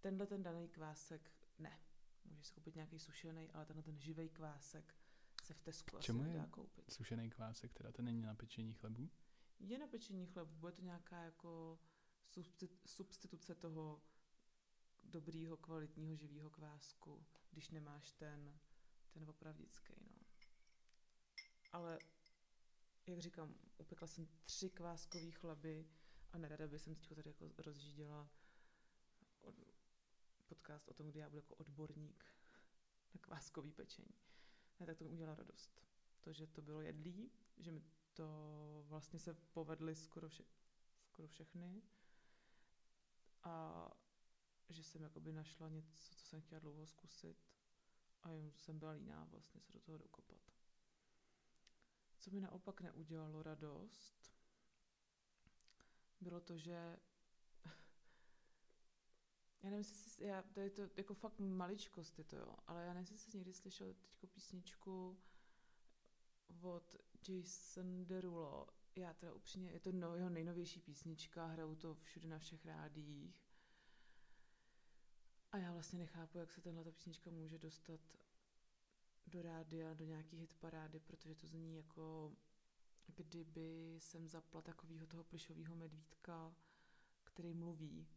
Tenhle 0.00 0.26
ten 0.26 0.42
daný 0.42 0.68
kvásek 0.68 1.32
ne. 1.58 1.80
Můžeš 2.24 2.46
si 2.46 2.52
koupit 2.52 2.74
nějaký 2.74 2.98
sušený, 2.98 3.50
ale 3.50 3.66
tenhle 3.66 3.82
ten 3.82 3.98
živý 3.98 4.28
kvásek 4.28 4.94
se 5.42 5.54
v 5.54 5.60
Tesku 5.60 5.96
asi 5.96 6.06
čemu 6.06 6.22
nedá 6.22 6.42
je 6.42 6.48
koupit. 6.48 6.92
Sušený 6.92 7.30
kvásek, 7.30 7.72
teda 7.72 7.92
ten 7.92 8.04
není 8.04 8.22
na 8.22 8.34
pečení 8.34 8.72
chlebu? 8.72 9.10
Je 9.60 9.78
na 9.78 9.86
pečení 9.86 10.26
chlebu, 10.26 10.54
bude 10.54 10.72
to 10.72 10.82
nějaká 10.82 11.22
jako 11.22 11.78
substi- 12.26 12.78
substituce 12.86 13.54
toho 13.54 14.02
dobrýho, 15.04 15.56
kvalitního, 15.56 16.16
živého 16.16 16.50
kvásku, 16.50 17.26
když 17.50 17.70
nemáš 17.70 18.12
ten, 18.12 18.58
ten 19.10 19.28
opravdický, 19.28 19.94
no. 20.00 20.16
Ale, 21.72 21.98
jak 23.06 23.18
říkám, 23.18 23.54
upekla 23.76 24.06
jsem 24.06 24.28
tři 24.44 24.70
kváskové 24.70 25.30
chleby 25.30 25.88
a 26.32 26.38
nerada 26.38 26.68
bych 26.68 26.82
jsem 26.82 26.94
teď 26.94 27.08
tady 27.08 27.30
jako 27.30 27.50
rozžíděla 27.58 28.30
od, 29.40 29.54
podcast 30.54 30.88
o 30.88 30.94
tom, 30.94 31.08
kdy 31.08 31.18
já 31.18 31.28
budu 31.28 31.38
jako 31.38 31.54
odborník 31.54 32.24
na 33.14 33.20
kváskový 33.20 33.72
pečení. 33.72 34.14
Ne, 34.80 34.86
tak 34.86 34.98
to 34.98 35.04
mi 35.04 35.10
udělalo 35.10 35.36
radost. 35.36 35.80
To, 36.20 36.32
že 36.32 36.46
to 36.46 36.62
bylo 36.62 36.80
jedlý, 36.80 37.30
že 37.58 37.72
mi 37.72 37.82
to 38.12 38.84
vlastně 38.88 39.18
se 39.18 39.34
povedly 39.34 39.94
skoro, 39.94 40.28
vše, 40.28 40.44
skoro 41.04 41.28
všechny 41.28 41.82
a 43.42 43.88
že 44.68 44.84
jsem 44.84 45.02
jakoby 45.02 45.32
našla 45.32 45.68
něco, 45.68 46.14
co 46.14 46.26
jsem 46.26 46.40
chtěla 46.40 46.58
dlouho 46.58 46.86
zkusit 46.86 47.36
a 48.22 48.30
jen 48.30 48.52
jsem 48.52 48.78
byla 48.78 48.90
líná 48.90 49.24
vlastně 49.24 49.60
se 49.60 49.72
do 49.72 49.80
toho 49.80 49.98
dokopat. 49.98 50.40
Co 52.18 52.30
mi 52.30 52.40
naopak 52.40 52.80
neudělalo 52.80 53.42
radost, 53.42 54.32
bylo 56.20 56.40
to, 56.40 56.58
že 56.58 56.96
já 59.62 59.70
nevím, 59.70 59.78
jestli 59.78 60.26
já, 60.26 60.42
to 60.42 60.60
je 60.60 60.70
to 60.70 60.82
jako 60.96 61.14
fakt 61.14 61.38
maličkost, 61.38 62.20
to 62.26 62.36
jo, 62.36 62.56
ale 62.66 62.84
já 62.84 62.94
nevím, 62.94 63.12
jestli 63.12 63.18
jsi 63.18 63.36
někdy 63.36 63.52
slyšel 63.52 63.94
teďko 63.94 64.26
písničku 64.26 65.18
od 66.60 66.96
Jason 67.28 68.06
Derulo. 68.06 68.68
Já 68.96 69.14
teda 69.14 69.32
upřímně, 69.32 69.70
je 69.70 69.80
to 69.80 69.92
no, 69.92 70.16
jeho 70.16 70.30
nejnovější 70.30 70.80
písnička, 70.80 71.46
hrajou 71.46 71.74
to 71.74 71.94
všude 71.94 72.28
na 72.28 72.38
všech 72.38 72.66
rádích. 72.66 73.42
A 75.52 75.58
já 75.58 75.72
vlastně 75.72 75.98
nechápu, 75.98 76.38
jak 76.38 76.52
se 76.52 76.60
tenhle 76.60 76.84
ta 76.84 76.92
písnička 76.92 77.30
může 77.30 77.58
dostat 77.58 78.00
do 79.26 79.42
rádia, 79.42 79.94
do 79.94 80.04
nějaký 80.04 80.36
hitparády, 80.36 81.00
protože 81.00 81.34
to 81.34 81.46
zní 81.46 81.76
jako 81.76 82.36
kdyby 83.06 83.96
jsem 83.98 84.28
zapla 84.28 84.62
takového 84.62 85.06
toho 85.06 85.24
plišového 85.24 85.76
medvídka, 85.76 86.54
který 87.24 87.54
mluví 87.54 88.08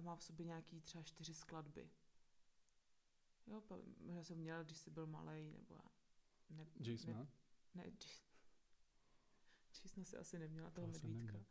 a 0.00 0.02
má 0.02 0.16
v 0.16 0.22
sobě 0.22 0.46
nějaký 0.46 0.80
třeba 0.80 1.04
čtyři 1.04 1.34
skladby. 1.34 1.90
Jo, 3.46 3.62
já 4.14 4.24
jsem 4.24 4.38
měla, 4.38 4.62
když 4.62 4.78
jsi 4.78 4.90
byl 4.90 5.06
malý, 5.06 5.50
nebo 5.50 5.74
já, 5.74 5.90
ne, 6.50 6.66
Jason, 6.80 7.14
ne, 7.14 7.26
ne, 7.74 7.92
Jasona 9.84 10.04
si 10.04 10.16
asi 10.16 10.38
neměla 10.38 10.70
toho 10.70 10.86
To 10.86 10.92
medvídka. 10.92 11.24
neměl. 11.32 11.44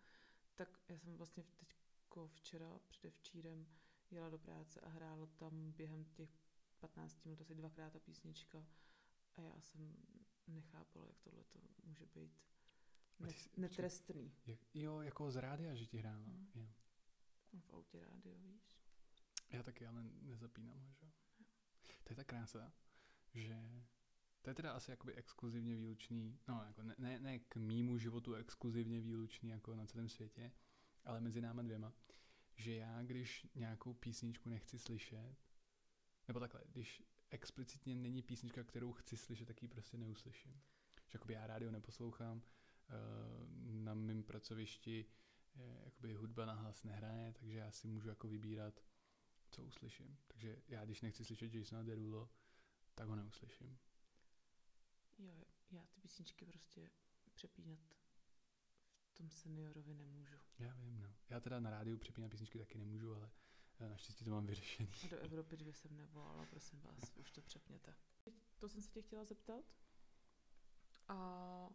Tak 0.56 0.80
já 0.90 0.98
jsem 1.00 1.18
vlastně 1.18 1.44
teďko 1.44 2.28
včera, 2.28 2.80
předevčírem 2.88 3.68
jela 4.12 4.30
do 4.30 4.38
práce 4.38 4.80
a 4.80 4.90
hrála 4.90 5.26
tam 5.26 5.72
během 5.72 6.06
těch 6.06 6.30
15 6.80 7.26
minut 7.26 7.42
asi 7.42 7.56
dvakrát 7.56 7.94
ta 7.94 8.00
písnička 8.00 8.66
a 9.36 9.42
já 9.42 9.62
jsem 9.62 9.96
nechápala, 10.48 11.08
jak 11.08 11.20
tohle 11.20 11.44
to 11.44 11.60
může 11.84 12.06
být 12.06 12.34
A 13.20 13.24
ne, 13.24 13.28
ty 13.34 13.40
jsi- 13.40 13.50
netrestný. 13.58 14.34
Jak, 14.46 14.60
jo, 14.74 15.02
jako 15.02 15.32
z 15.32 15.36
rádia, 15.36 15.76
že 15.76 15.86
ti 15.86 15.98
hrála. 15.98 16.28
Mhm. 16.28 16.50
Jo. 16.56 16.68
V 17.54 17.74
autě 17.74 18.06
rádio, 18.06 18.40
víš? 18.40 18.80
Já 19.50 19.64
taky, 19.64 19.86
ale 19.86 20.04
nezapínám 20.04 20.80
ho, 20.80 20.94
že 20.94 21.06
jo. 21.06 21.12
To 22.04 22.12
je 22.12 22.16
ta 22.16 22.24
krása, 22.24 22.74
že 23.34 23.86
to 24.42 24.50
je 24.50 24.54
teda 24.54 24.74
asi 24.74 24.92
jakoby 24.92 25.14
exkluzivně 25.14 25.76
výlučný, 25.76 26.40
no 26.48 26.64
jako 26.68 26.84
ne, 26.84 26.96
ne, 26.98 27.20
ne 27.20 27.40
k 27.40 27.56
mýmu 27.56 27.98
životu 27.98 28.34
exkluzivně 28.34 29.02
výlučný 29.02 29.50
jako 29.50 29.76
na 29.76 29.86
celém 29.86 30.10
světě, 30.10 30.52
ale 31.04 31.22
mezi 31.22 31.42
náma 31.42 31.62
dvěma, 31.62 31.94
že 32.56 32.76
já, 32.76 33.02
když 33.04 33.48
nějakou 33.56 33.94
písničku 33.94 34.50
nechci 34.50 34.80
slyšet, 34.80 35.36
nebo 36.28 36.40
takhle, 36.40 36.62
když 36.66 37.04
explicitně 37.30 37.96
není 37.96 38.22
písnička, 38.22 38.64
kterou 38.64 38.94
chci 38.94 39.18
slyšet, 39.18 39.46
tak 39.46 39.62
ji 39.62 39.68
prostě 39.68 39.98
neuslyším. 39.98 40.62
Že 41.08 41.16
jakoby 41.16 41.34
já 41.34 41.48
rádio 41.48 41.72
neposlouchám, 41.72 42.42
eh, 42.42 42.94
na 43.72 43.94
mém 43.94 44.24
pracovišti 44.24 45.06
jakoby 45.86 46.14
hudba 46.14 46.46
na 46.46 46.54
hlas 46.54 46.84
nehraje, 46.84 47.34
takže 47.34 47.58
já 47.58 47.72
si 47.72 47.88
můžu 47.88 48.10
jako 48.10 48.28
vybírat, 48.28 48.84
co 49.50 49.64
uslyším. 49.64 50.18
Takže 50.28 50.62
já, 50.68 50.86
když 50.86 51.02
nechci 51.02 51.26
slyšet 51.26 51.54
Jasona 51.54 51.84
Derulo, 51.84 52.30
tak 52.96 53.08
ho 53.08 53.16
neuslyším. 53.16 53.80
Jo, 55.20 55.44
já 55.72 55.86
ty 55.86 56.02
písničky 56.02 56.46
prostě 56.46 56.90
přepínat 57.34 57.80
v 59.10 59.14
tom 59.14 59.30
seniorovi 59.30 59.94
nemůžu. 59.94 60.36
Já 60.60 60.74
vím, 60.74 61.00
no. 61.00 61.16
Já 61.30 61.40
teda 61.40 61.60
na 61.60 61.70
rádiu 61.70 61.98
přepínat 61.98 62.32
písničky 62.32 62.60
taky 62.60 62.78
nemůžu, 62.78 63.16
ale 63.16 63.32
eh, 63.80 63.90
naštěstí 63.90 64.26
to 64.26 64.32
mám 64.32 64.46
vyřešený. 64.46 64.90
A 65.04 65.08
do 65.08 65.18
Evropy 65.22 65.58
dvě 65.58 65.74
jsem 65.74 65.98
nevolala, 65.98 66.46
prosím 66.46 66.82
vás, 66.82 67.16
už 67.16 67.32
to 67.32 67.42
přepněte. 67.42 67.96
To 68.58 68.70
jsem 68.70 68.82
se 68.82 68.90
tě 68.90 69.02
chtěla 69.02 69.26
zeptat. 69.26 69.66
A 71.08 71.70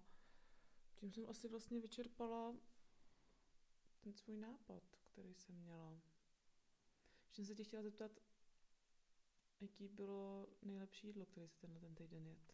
tím 0.95 1.13
jsem 1.13 1.29
asi 1.29 1.49
vlastně 1.49 1.81
vyčerpala 1.81 2.55
ten 4.05 4.15
svůj 4.15 4.37
nápad, 4.37 4.83
který 5.03 5.35
jsem 5.35 5.55
měla. 5.55 6.01
Že 7.31 7.35
jsem 7.35 7.47
se 7.47 7.55
tě 7.55 7.65
chtěla 7.65 7.83
zeptat, 7.83 8.11
jaký 9.61 9.89
bylo 9.89 10.49
nejlepší 10.63 11.07
jídlo, 11.07 11.27
které 11.27 11.49
jsi 11.49 11.59
tenhle 11.59 11.81
ten 11.81 11.95
týden 11.95 12.27
jet. 12.27 12.53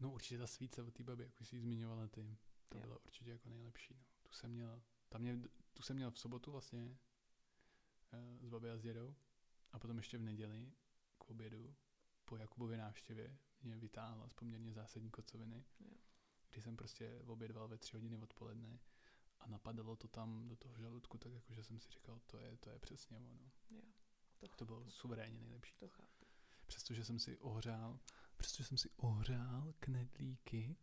No 0.00 0.12
určitě 0.12 0.38
ta 0.38 0.46
svíce 0.46 0.82
od 0.82 0.94
té 0.94 1.02
baby, 1.02 1.24
jak 1.24 1.40
už 1.40 1.48
jsi 1.48 1.56
ji 1.56 1.60
zmiňovala 1.60 2.08
ty, 2.08 2.36
to 2.68 2.78
Jo. 2.78 2.82
byla 2.82 3.04
určitě 3.04 3.30
jako 3.30 3.48
nejlepší. 3.48 3.94
No. 3.94 4.04
Tu 4.22 4.32
jsem 4.32 4.50
měl, 4.50 4.82
tam 5.08 5.20
mě, 5.20 5.40
tu 5.74 5.82
jsem 5.82 5.96
měl 5.96 6.10
v 6.10 6.18
sobotu 6.18 6.52
vlastně 6.52 6.98
eh, 8.12 8.38
s 8.46 8.48
babi 8.48 8.70
a 8.70 8.76
s 8.76 8.82
dědou 8.82 9.14
a 9.72 9.78
potom 9.78 9.96
ještě 9.96 10.18
v 10.18 10.22
neděli 10.22 10.72
k 11.18 11.30
obědu 11.30 11.74
po 12.24 12.36
Jakubově 12.36 12.78
návštěvě 12.78 13.38
mě 13.62 13.76
vytáhla 13.76 14.28
z 14.28 14.32
poměrně 14.32 14.72
zásadní 14.72 15.10
kocoviny, 15.10 15.64
Jo. 15.80 15.90
kdy 16.50 16.62
jsem 16.62 16.76
prostě 16.76 17.22
obědval 17.26 17.68
ve 17.68 17.78
tři 17.78 17.96
hodiny 17.96 18.18
odpoledne 18.18 18.78
a 19.40 19.48
napadalo 19.48 19.96
to 19.96 20.08
tam 20.08 20.48
do 20.48 20.56
toho 20.56 20.74
žaludku, 20.78 21.18
tak 21.18 21.32
jako, 21.32 21.54
že 21.54 21.64
jsem 21.64 21.80
si 21.80 21.90
říkal, 21.90 22.20
to 22.26 22.38
je, 22.38 22.56
to 22.56 22.70
je 22.70 22.78
přesně 22.78 23.18
ono. 23.18 23.50
Jo, 23.70 23.82
to, 24.38 24.48
To 24.48 24.64
bylo 24.64 24.78
chápu, 24.78 24.90
suverénně 24.90 25.40
nejlepší. 25.40 25.76
to 25.76 25.88
chápu. 25.88 26.26
Přestože 26.66 27.04
jsem 27.04 27.18
si 27.18 27.38
ohřál, 27.38 28.00
přestože 28.36 28.68
jsem 28.68 28.78
si 28.78 28.90
ohřál 28.96 29.74
knedlíky, 29.80 30.76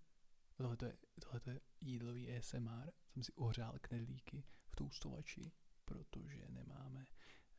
tohle 0.55 0.77
je, 0.85 0.97
tohleto 1.21 1.49
je 1.49 1.61
jídlový 1.81 2.37
ASMR, 2.37 2.91
jsem 3.13 3.23
si 3.23 3.33
ohřál 3.33 3.79
knedlíky 3.81 4.43
v 4.67 4.75
toustovači, 4.75 5.51
protože 5.85 6.47
nemáme 6.49 7.05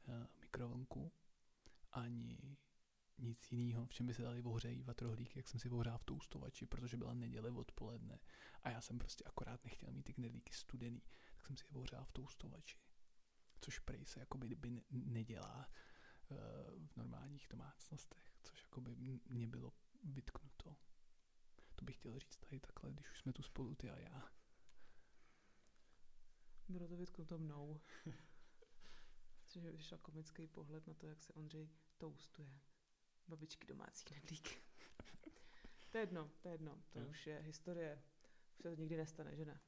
uh, 0.09 0.15
mikrovlnku 0.41 1.13
ani 1.93 2.57
nic 3.19 3.53
jiného, 3.53 3.87
v 3.87 3.93
čem 3.93 4.07
by 4.07 4.15
se 4.15 4.23
dali 4.23 4.43
ohřejvat 4.43 5.03
rohlíky, 5.03 5.39
jak 5.39 5.49
jsem 5.49 5.61
si 5.61 5.71
ohřál 5.71 5.99
v 5.99 6.05
toustovači, 6.05 6.67
protože 6.67 6.97
byla 6.97 7.15
neděle 7.15 7.51
odpoledne 7.51 8.19
a 8.63 8.71
já 8.71 8.81
jsem 8.81 8.99
prostě 8.99 9.25
akorát 9.25 9.65
nechtěl 9.65 9.93
mít 9.93 10.03
ty 10.03 10.15
knedlíky 10.15 10.53
studený, 10.53 11.03
tak 11.37 11.47
jsem 11.47 11.57
si 11.57 11.65
je 11.65 11.71
ohřál 11.77 12.05
v 12.05 12.13
toustovači. 12.13 12.79
Což 13.61 13.79
prej 13.79 14.05
se 14.05 14.21
jakoby 14.21 14.55
by 14.55 14.71
ne- 14.71 14.83
nedělá 14.91 15.69
eh, 16.31 16.37
v 16.87 16.97
normálních 16.97 17.47
domácnostech, 17.51 18.31
což 18.43 18.63
jako 18.63 18.81
by 18.81 18.97
mě 19.27 19.47
bylo 19.47 19.73
vytknuto. 20.05 20.77
To 21.75 21.85
bych 21.85 21.97
chtěl 21.97 22.19
říct 22.19 22.37
tady 22.37 22.61
takhle, 22.61 22.93
když 22.93 23.11
už 23.11 23.19
jsme 23.19 23.33
tu 23.33 23.43
spolu 23.43 23.75
ty 23.75 23.91
a 23.91 23.99
já. 23.99 24.29
Bylo 26.69 26.89
to 26.89 26.97
vytknuto 26.97 27.39
mnou. 27.39 27.81
Což 29.47 29.63
vyšel 29.63 29.99
komický 29.99 30.47
pohled 30.47 30.87
na 30.87 30.95
to, 30.95 31.07
jak 31.07 31.23
se 31.23 31.33
Ondřej 31.33 31.69
toustuje. 31.99 32.61
Babičky 33.29 33.67
domácí 33.67 34.05
knedlíky. 34.05 34.55
to 35.91 35.99
je 35.99 36.03
jedno, 36.03 36.31
to 36.43 36.49
je 36.49 36.55
jedno. 36.55 36.83
To 36.91 37.01
Jo. 37.01 37.07
už 37.09 37.27
je 37.27 37.39
historie. 37.39 38.03
Už 38.51 38.57
se 38.57 38.63
to 38.63 38.75
nikdy 38.75 38.97
nestane, 38.97 39.37
že 39.37 39.45
ne? 39.45 39.61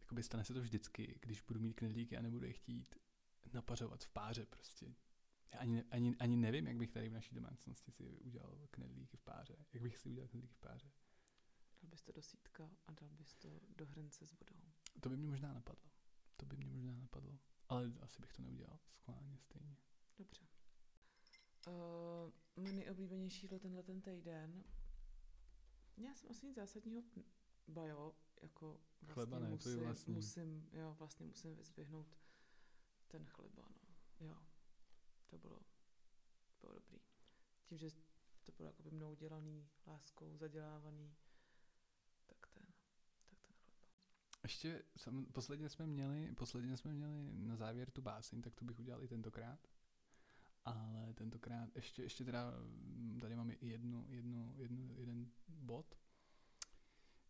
Jakoby 0.00 0.22
stane 0.22 0.44
se 0.44 0.54
to 0.54 0.60
vždycky, 0.60 1.18
když 1.22 1.40
budu 1.40 1.60
mít 1.60 1.74
knedlíky 1.74 2.16
a 2.16 2.22
nebudu 2.22 2.46
je 2.46 2.52
chtít 2.52 2.94
napařovat 3.52 4.04
v 4.04 4.08
páře 4.10 4.46
prostě. 4.46 4.94
Já 5.52 5.58
ani, 5.58 5.82
ani, 5.90 6.16
ani 6.16 6.36
nevím, 6.36 6.66
jak 6.66 6.76
bych 6.76 6.90
tady 6.90 7.08
v 7.08 7.12
naší 7.12 7.34
domácnosti 7.34 7.92
si 7.92 8.18
udělal 8.18 8.68
knedlíky 8.70 9.16
v 9.16 9.22
páře. 9.22 9.56
Jak 9.72 9.82
bych 9.82 9.98
si 9.98 10.08
udělal 10.08 10.28
knedlíky 10.28 10.54
v 10.54 10.58
páře. 10.60 10.92
Dal 11.82 11.90
bys 11.90 12.02
to 12.02 12.12
do 12.12 12.22
sítka 12.22 12.70
a 12.86 12.92
dal 12.92 13.08
bys 13.10 13.34
to 13.36 13.60
do 13.76 13.86
hrnce 13.86 14.26
s 14.26 14.32
vodou. 14.32 14.60
To 15.00 15.08
by 15.08 15.16
mě 15.16 15.28
možná 15.28 15.52
napadlo. 15.54 15.90
To 16.36 16.46
by 16.46 16.56
mě 16.56 16.70
možná 16.70 16.92
napadlo. 16.98 17.38
Ale 17.68 17.92
asi 18.00 18.20
bych 18.22 18.32
to 18.32 18.42
neudělal 18.42 18.78
schválně 18.78 19.38
stejně. 19.38 19.76
Dobře. 20.18 20.46
Uh, 21.66 22.64
nejoblíbenější 22.64 23.46
jídlo 23.46 23.58
tenhle 23.58 23.82
ten 23.82 24.00
týden. 24.00 24.64
Já 25.96 26.14
jsem 26.14 26.30
asi 26.30 26.46
nic 26.46 26.56
zásadního, 26.56 27.02
bajo, 27.68 28.14
jako 28.42 28.80
vlastně 29.02 29.14
Chleba 29.14 29.38
ne, 29.38 29.48
musím, 29.48 29.80
vlastní. 29.80 30.14
musím, 30.14 30.68
jo, 30.72 30.94
vlastně 30.98 31.26
musím 31.26 31.56
vyzvihnout 31.56 32.18
ten 33.08 33.26
chleba, 33.26 33.68
no. 33.68 33.94
Jo, 34.26 34.36
to 35.26 35.38
bylo, 35.38 35.60
bylo 36.60 36.74
dobrý. 36.74 36.98
Tím, 37.64 37.78
že 37.78 37.90
to 38.42 38.52
bylo 38.52 38.68
jakoby 38.68 38.90
mnou 38.90 39.14
dělaný, 39.14 39.68
láskou, 39.86 40.36
zadělávaný, 40.36 41.14
tak 42.26 42.46
ten, 42.52 42.66
tak 43.10 43.20
ten 43.24 43.36
chleba. 43.38 43.60
Ještě 44.42 44.84
sam, 44.96 45.26
posledně 45.26 45.68
jsme 45.68 45.86
měli, 45.86 46.34
posledně 46.34 46.76
jsme 46.76 46.92
měli 46.94 47.32
na 47.32 47.56
závěr 47.56 47.90
tu 47.90 48.02
báseň, 48.02 48.42
tak 48.42 48.54
to 48.54 48.64
bych 48.64 48.78
udělal 48.78 49.02
i 49.02 49.08
tentokrát. 49.08 49.68
Ale 50.64 51.14
tentokrát 51.14 51.76
ještě, 51.76 52.02
ještě 52.02 52.24
teda 52.24 52.50
mm, 52.60 53.18
tady 53.20 53.36
máme 53.36 53.54
jednu, 53.60 54.06
jednu, 54.08 54.54
jednu, 54.56 54.94
jeden 54.96 55.30
bod. 55.48 55.98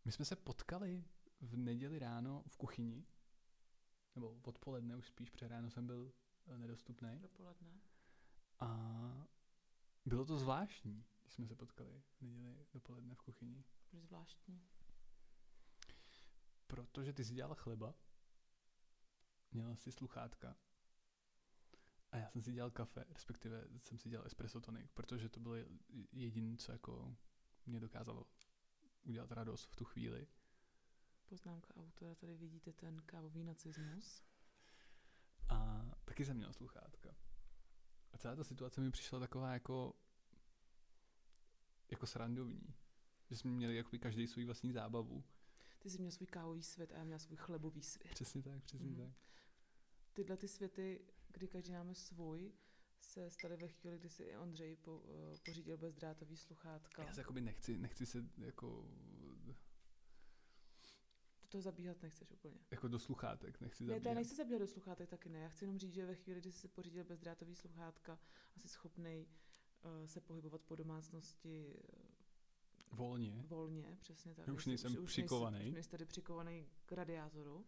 My 0.05 0.13
jsme 0.13 0.25
se 0.25 0.37
potkali 0.37 1.05
v 1.41 1.57
neděli 1.57 1.99
ráno 1.99 2.45
v 2.49 2.57
kuchyni, 2.57 3.07
nebo 4.15 4.41
odpoledne 4.43 4.97
už 4.97 5.07
spíš, 5.07 5.31
protože 5.31 5.49
ráno 5.49 5.71
jsem 5.71 5.87
byl 5.87 6.13
eh, 6.47 6.59
nedostupný. 6.59 7.19
Dopoledne. 7.19 7.81
A 8.61 9.29
bylo 10.05 10.25
to 10.25 10.39
zvláštní, 10.39 11.05
když 11.23 11.33
jsme 11.35 11.47
se 11.47 11.55
potkali 11.55 12.03
v 12.21 12.23
neděli 12.23 12.67
dopoledne 12.73 13.15
v 13.15 13.23
kuchyni. 13.23 13.65
Byly 13.93 14.03
zvláštní. 14.03 14.63
Protože 16.67 17.13
ty 17.13 17.25
si 17.25 17.35
dělal 17.35 17.55
chleba, 17.55 17.95
měla 19.53 19.77
si 19.77 19.93
sluchátka 19.93 20.57
a 22.13 22.17
já 22.17 22.31
jsem 22.31 22.43
si 22.43 22.53
dělal 22.53 22.71
kafe, 22.71 23.05
respektive 23.09 23.65
jsem 23.79 23.99
si 23.99 24.09
dělal 24.09 24.27
espresso 24.27 24.61
tonic, 24.61 24.91
protože 24.95 25.29
to 25.29 25.41
bylo 25.41 25.55
jediné, 26.13 26.57
co 26.57 26.73
jako 26.73 27.17
mě 27.67 27.81
dokázalo 27.81 28.27
udělat 29.03 29.33
radost 29.33 29.71
v 29.71 29.77
tu 29.77 29.85
chvíli. 29.85 30.27
Poznámka 31.29 31.75
autora, 31.77 32.15
tady 32.15 32.35
vidíte 32.37 32.73
ten 32.73 33.03
kávový 33.07 33.45
nacismus. 33.45 34.23
A 35.49 35.91
taky 36.05 36.25
jsem 36.25 36.37
měl 36.37 36.53
sluchátka. 36.53 37.15
A 38.13 38.19
celá 38.19 38.37
ta 38.37 38.45
situace 38.45 38.81
mi 38.81 38.91
přišla 38.91 39.19
taková 39.21 39.53
jako 39.53 39.95
jako 41.91 42.07
srandovní. 42.07 42.75
Že 43.31 43.37
jsme 43.37 43.51
měli 43.51 43.77
jakoby 43.77 43.99
každý 43.99 44.27
svůj 44.27 44.45
vlastní 44.45 44.73
zábavu. 44.73 45.25
Ty 45.79 45.91
jsi 45.91 45.99
měl 45.99 46.11
svůj 46.11 46.27
kávový 46.27 46.63
svět 46.63 46.93
a 46.93 46.97
já 46.97 47.05
měla 47.05 47.19
svůj 47.19 47.37
chlebový 47.37 47.83
svět. 47.83 48.11
Přesně 48.15 48.43
tak, 48.43 48.65
přesně 48.65 48.91
Mhm. 48.91 48.97
tak. 49.07 49.17
Tyhle 50.13 50.37
ty 50.37 50.49
světy, 50.49 51.01
kdy 51.33 51.49
každý 51.49 51.73
máme 51.73 51.95
svůj, 51.95 52.53
se 53.01 53.31
staly 53.31 53.57
ve 53.57 53.69
chvíli, 53.69 53.99
kdy 53.99 54.09
si 54.09 54.23
i 54.23 54.37
Ondřej 54.37 54.77
po, 54.77 55.03
eh, 55.05 55.39
pořídil 55.45 55.77
bezdrátový 55.79 56.37
sluchátka. 56.37 57.03
Já 57.05 57.13
se 57.15 57.21
jakoby 57.21 57.41
nechci, 57.41 57.79
nechci 57.79 58.07
se 58.07 58.25
jako, 58.39 58.89
Do 61.43 61.49
toho 61.49 61.63
zabíhat 61.63 62.03
nechceš 62.03 62.31
úplně. 62.31 62.59
jako 62.71 62.89
do 62.89 62.99
sluchátek, 62.99 63.61
nechci 63.61 63.85
Ne, 63.85 63.89
zabíhat. 63.95 64.09
já 64.11 64.15
nechci 64.15 64.35
zabíhat 64.37 64.59
do 64.59 64.67
sluchátek 64.67 65.09
taky 65.11 65.29
ne. 65.29 65.39
Já 65.39 65.49
chci 65.49 65.65
jenom 65.65 65.79
říct, 65.79 65.95
že 65.95 66.07
ve 66.07 66.15
chvíli, 66.15 66.41
kdy 66.41 66.53
jsi 66.53 66.59
si 66.59 66.69
pořídil 66.69 67.05
bezdrátový 67.05 67.55
sluchátka 67.55 68.19
a 68.57 68.61
jsi 68.61 68.69
schopný 68.69 69.27
uh, 69.83 70.07
se 70.07 70.21
pohybovat 70.21 70.63
po 70.63 70.77
domácnosti 70.77 71.75
uh, 72.93 72.99
Volně. 72.99 73.45
volně, 73.49 73.97
přesně 74.01 74.35
tak. 74.35 74.47
Že 74.47 74.53
už 74.53 74.67
nejsem 74.67 74.93
nejsi- 74.93 75.07
přikovanej. 75.07 75.69
Už 75.69 75.75
nejsi 75.75 75.91
tady 75.91 76.05
přikovaný 76.05 76.67
k 76.87 76.93
radiátoru, 76.93 77.67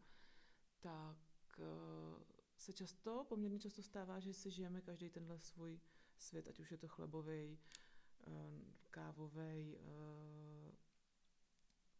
tak 0.80 1.16
uh, 1.58 2.22
se 2.58 2.72
často, 2.72 3.26
poměrně 3.28 3.58
často 3.58 3.82
stává, 3.82 4.20
že 4.20 4.34
si 4.34 4.50
žijeme 4.50 4.80
každý 4.80 5.10
tenhle 5.10 5.40
svůj 5.40 5.80
svět, 6.18 6.48
ať 6.48 6.60
už 6.60 6.70
je 6.70 6.78
to 6.78 6.88
chlebový, 6.88 7.58
uh, 8.26 8.34
kávový, 8.90 9.76
uh, 9.76 10.74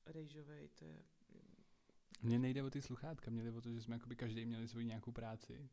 rejžový, 0.06 0.68
to 0.68 0.84
je 0.84 1.04
Mně 2.22 2.38
nejde 2.38 2.62
o 2.62 2.70
ty 2.70 2.82
sluchátka, 2.82 3.30
mě 3.30 3.42
jde 3.42 3.52
o 3.52 3.60
to, 3.60 3.72
že 3.72 3.82
jsme 3.82 3.94
jakoby 3.94 4.16
každý 4.16 4.44
měli 4.44 4.68
svoji 4.68 4.86
nějakou 4.86 5.12
práci. 5.12 5.70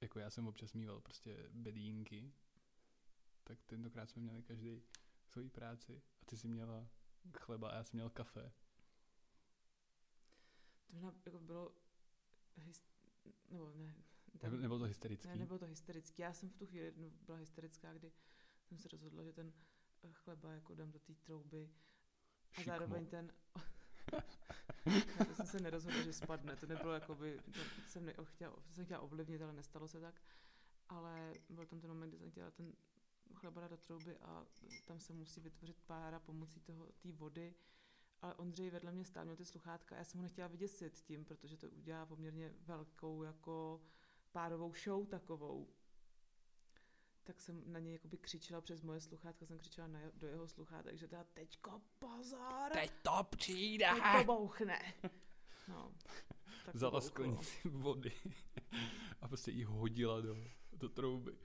Jako 0.00 0.18
já 0.18 0.30
jsem 0.30 0.46
občas 0.46 0.72
mýval 0.72 1.00
prostě 1.00 1.48
bedínky, 1.50 2.32
tak 3.44 3.62
tentokrát 3.62 4.10
jsme 4.10 4.22
měli 4.22 4.42
každý 4.42 4.82
svoji 5.26 5.48
práci. 5.48 6.02
A 6.22 6.24
ty 6.24 6.36
jsi 6.36 6.48
měla 6.48 6.88
chleba 7.38 7.70
a 7.70 7.74
já 7.74 7.84
jsem 7.84 7.96
měl 7.96 8.10
kafe. 8.10 8.52
To 10.86 10.92
možná 10.92 11.14
jako 11.26 11.40
bylo. 11.40 11.74
Nebo 13.50 13.72
ne, 13.76 13.94
Nebo, 14.42 14.56
nebylo 14.56 14.78
to 14.78 14.84
hysterický. 14.84 15.28
ne, 15.28 15.36
nebylo 15.36 15.58
to 15.58 15.66
hysterický. 15.66 16.22
Já 16.22 16.32
jsem 16.32 16.48
v 16.50 16.54
tu 16.56 16.66
chvíli 16.66 16.92
no, 16.96 17.10
byla 17.10 17.38
hysterická, 17.38 17.92
kdy 17.92 18.12
jsem 18.64 18.78
se 18.78 18.88
rozhodla, 18.88 19.22
že 19.24 19.32
ten 19.32 19.52
eh, 20.02 20.08
chleba 20.12 20.52
jako 20.52 20.74
dám 20.74 20.92
do 20.92 20.98
té 20.98 21.14
trouby 21.14 21.70
a 22.52 22.54
Šikmo. 22.54 22.72
zároveň 22.72 23.06
ten... 23.06 23.32
Já 25.18 25.24
to 25.24 25.34
jsem 25.34 25.46
se 25.46 25.60
nerozhodla, 25.60 26.02
že 26.02 26.12
spadne. 26.12 26.56
To 26.56 26.66
nebylo 26.66 26.92
jakoby, 26.92 27.38
to 27.44 27.60
jsem, 27.88 28.04
ne, 28.06 28.14
chtěla, 28.24 28.52
to 28.56 28.72
jsem 28.72 28.84
chtěla 28.84 29.00
ovlivnit, 29.00 29.42
ale 29.42 29.52
nestalo 29.52 29.88
se 29.88 30.00
tak. 30.00 30.22
Ale 30.88 31.34
byl 31.48 31.66
tam 31.66 31.80
ten 31.80 31.90
moment, 31.90 32.08
kdy 32.08 32.18
jsem 32.18 32.30
chtěla 32.30 32.50
ten 32.50 32.72
chleba 33.34 33.60
dát 33.60 33.68
do 33.70 33.76
trouby 33.76 34.16
a 34.18 34.46
tam 34.84 35.00
se 35.00 35.12
musí 35.12 35.40
vytvořit 35.40 35.76
pára 35.86 36.18
pomocí 36.20 36.60
toho 36.60 36.86
té 37.02 37.12
vody. 37.12 37.54
Ale 38.22 38.34
Ondřej 38.34 38.70
vedle 38.70 38.92
mě 38.92 39.04
stál, 39.04 39.24
měl 39.24 39.36
ty 39.36 39.44
sluchátka 39.44 39.94
a 39.94 39.98
já 39.98 40.04
jsem 40.04 40.18
ho 40.18 40.22
nechtěla 40.22 40.48
vyděsit 40.48 41.00
tím, 41.00 41.24
protože 41.24 41.56
to 41.56 41.70
udělá 41.70 42.06
poměrně 42.06 42.54
velkou 42.66 43.22
jako 43.22 43.80
párovou 44.32 44.74
show 44.74 45.06
takovou. 45.06 45.68
Tak 47.22 47.40
jsem 47.40 47.72
na 47.72 47.78
něj 47.78 47.92
jakoby 47.92 48.18
křičela 48.18 48.60
přes 48.60 48.82
moje 48.82 49.00
sluchátka, 49.00 49.46
jsem 49.46 49.58
křičela 49.58 49.86
na, 49.86 50.00
do 50.14 50.26
jeho 50.26 50.48
sluchátek, 50.48 50.98
že 50.98 51.08
teda 51.08 51.24
teďko 51.24 51.82
pozor, 51.98 52.72
Teď 52.72 52.92
to 53.02 53.24
přijde! 53.30 53.86
teď 53.94 54.02
to 54.18 54.24
bouchne. 54.24 54.94
No, 55.68 55.94
tak 56.64 56.74
Vzala 56.74 57.00
sklenici 57.00 57.68
vody 57.68 58.12
a 59.20 59.28
prostě 59.28 59.50
ji 59.50 59.64
hodila 59.64 60.20
do, 60.20 60.36
do 60.72 60.88
trouby. 60.88 61.38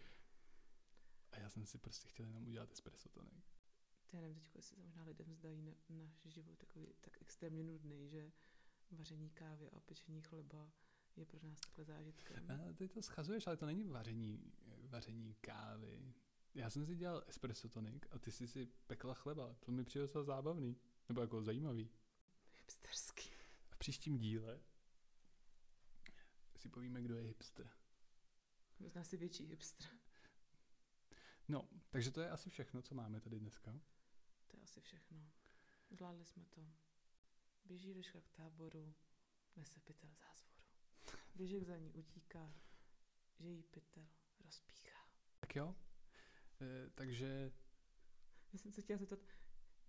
A 1.32 1.40
já 1.40 1.50
jsem 1.50 1.66
si 1.66 1.78
prostě 1.78 2.08
chtěl 2.08 2.26
jenom 2.26 2.48
udělat 2.48 2.72
espresso 2.72 3.10
tonic. 3.10 3.55
Já 4.16 4.22
nevím 4.22 4.40
teď, 4.40 4.56
jestli 4.56 4.76
se 4.76 4.82
možná 4.82 5.04
lidem 5.04 5.34
zdají 5.34 5.62
na, 5.62 5.72
náš 5.90 6.22
život 6.26 6.58
takový 6.58 6.88
tak 7.02 7.18
extrémně 7.22 7.64
nudný, 7.64 8.10
že 8.10 8.32
vaření 8.92 9.30
kávy 9.30 9.72
a 9.72 9.80
pečení 9.80 10.22
chleba 10.22 10.72
je 11.16 11.26
pro 11.26 11.40
nás 11.44 11.60
takhle 11.60 11.86
zážitkem. 11.86 12.52
A 12.52 12.74
ty 12.74 12.88
to 12.88 13.02
schazuješ, 13.02 13.48
ale 13.48 13.58
to 13.58 13.66
není 13.66 13.84
vaření, 13.84 14.54
vaření 14.66 15.36
kávy. 15.42 16.14
Já 16.54 16.70
jsem 16.70 16.86
si 16.86 16.96
dělal 16.96 17.24
espresso 17.28 17.70
tonic 17.70 18.04
a 18.12 18.20
ty 18.20 18.32
jsi 18.32 18.48
si 18.48 18.66
pekla 18.88 19.14
chleba. 19.14 19.56
To 19.60 19.72
mi 19.72 19.84
přijde 19.84 20.04
docela 20.04 20.24
zábavný. 20.24 20.78
Nebo 21.10 21.22
jako 21.22 21.44
zajímavý. 21.44 21.90
Hipsterský. 22.60 23.30
A 23.72 23.76
v 23.76 23.78
příštím 23.78 24.18
díle 24.18 24.62
si 26.58 26.70
povíme, 26.70 27.02
kdo 27.02 27.16
je 27.16 27.24
hipster. 27.24 27.70
Možná 28.80 29.04
si 29.04 29.18
větší 29.18 29.46
hipster. 29.46 29.90
No, 31.48 31.70
takže 31.90 32.12
to 32.12 32.22
je 32.22 32.30
asi 32.30 32.50
všechno, 32.50 32.82
co 32.82 32.96
máme 32.96 33.22
tady 33.22 33.40
dneska. 33.40 33.80
To 34.56 34.60
je 34.60 34.64
asi 34.64 34.82
všechno. 34.82 35.18
Zvládli 35.92 36.26
jsme 36.26 36.46
to. 36.46 36.62
Běží 37.66 37.94
liška 37.94 38.22
k 38.22 38.30
táboru, 38.30 38.94
nese 39.56 39.80
pytel 39.80 40.10
zázvoru. 40.10 40.64
Běžek 41.36 41.64
za 41.64 41.78
ní 41.78 41.94
utíká, 41.94 42.54
že 43.40 43.50
jí 43.50 43.64
pytel 43.64 44.08
rozpíchá. 44.46 45.00
Tak 45.40 45.56
jo. 45.56 45.76
E, 46.62 46.90
takže 46.90 47.52
Já 48.54 48.60
jsem 48.60 48.72
se 48.72 48.82
chtěla 48.82 48.98
zeptat, 48.98 49.20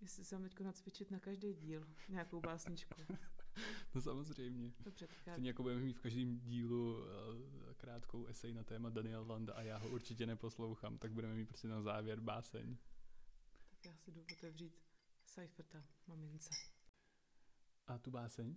jestli 0.01 0.25
se 0.25 0.35
mám 0.35 0.49
teď 0.49 0.59
nacvičit 0.59 1.11
na 1.11 1.19
každý 1.19 1.53
díl 1.53 1.87
nějakou 2.09 2.41
básničku. 2.41 3.01
no 3.95 4.01
samozřejmě. 4.01 4.73
Dobře, 4.79 5.07
tak 5.07 5.17
já, 5.25 5.33
Stejně 5.33 5.49
jako 5.49 5.63
budeme 5.63 5.81
mít 5.81 5.97
v 5.97 6.01
každém 6.01 6.39
dílu 6.39 7.03
eh, 7.03 7.73
krátkou 7.73 8.25
esej 8.25 8.53
na 8.53 8.63
téma 8.63 8.89
Daniel 8.89 9.25
Landa 9.27 9.53
a 9.53 9.61
já 9.61 9.77
ho 9.77 9.89
určitě 9.89 10.25
neposlouchám, 10.25 10.97
tak 10.97 11.11
budeme 11.11 11.33
mít 11.33 11.45
prostě 11.45 11.67
na 11.67 11.81
závěr 11.81 12.19
báseň. 12.19 12.77
Tak 13.77 13.85
já 13.85 13.97
si 13.97 14.11
jdu 14.11 14.21
otevřít 14.31 14.81
Seiferta 15.25 15.83
mamince. 16.07 16.49
A 17.87 17.97
tu 17.97 18.11
báseň? 18.11 18.55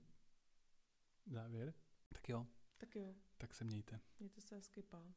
Závěr? 1.26 1.74
Tak 2.08 2.28
jo, 2.28 2.46
Tak 2.76 2.96
jo, 2.96 3.14
tak 3.38 3.54
se 3.54 3.64
mějte. 3.64 4.00
mějte 4.18 4.40
se 4.40 4.54
hezky, 4.54 4.82
pa. 4.82 5.04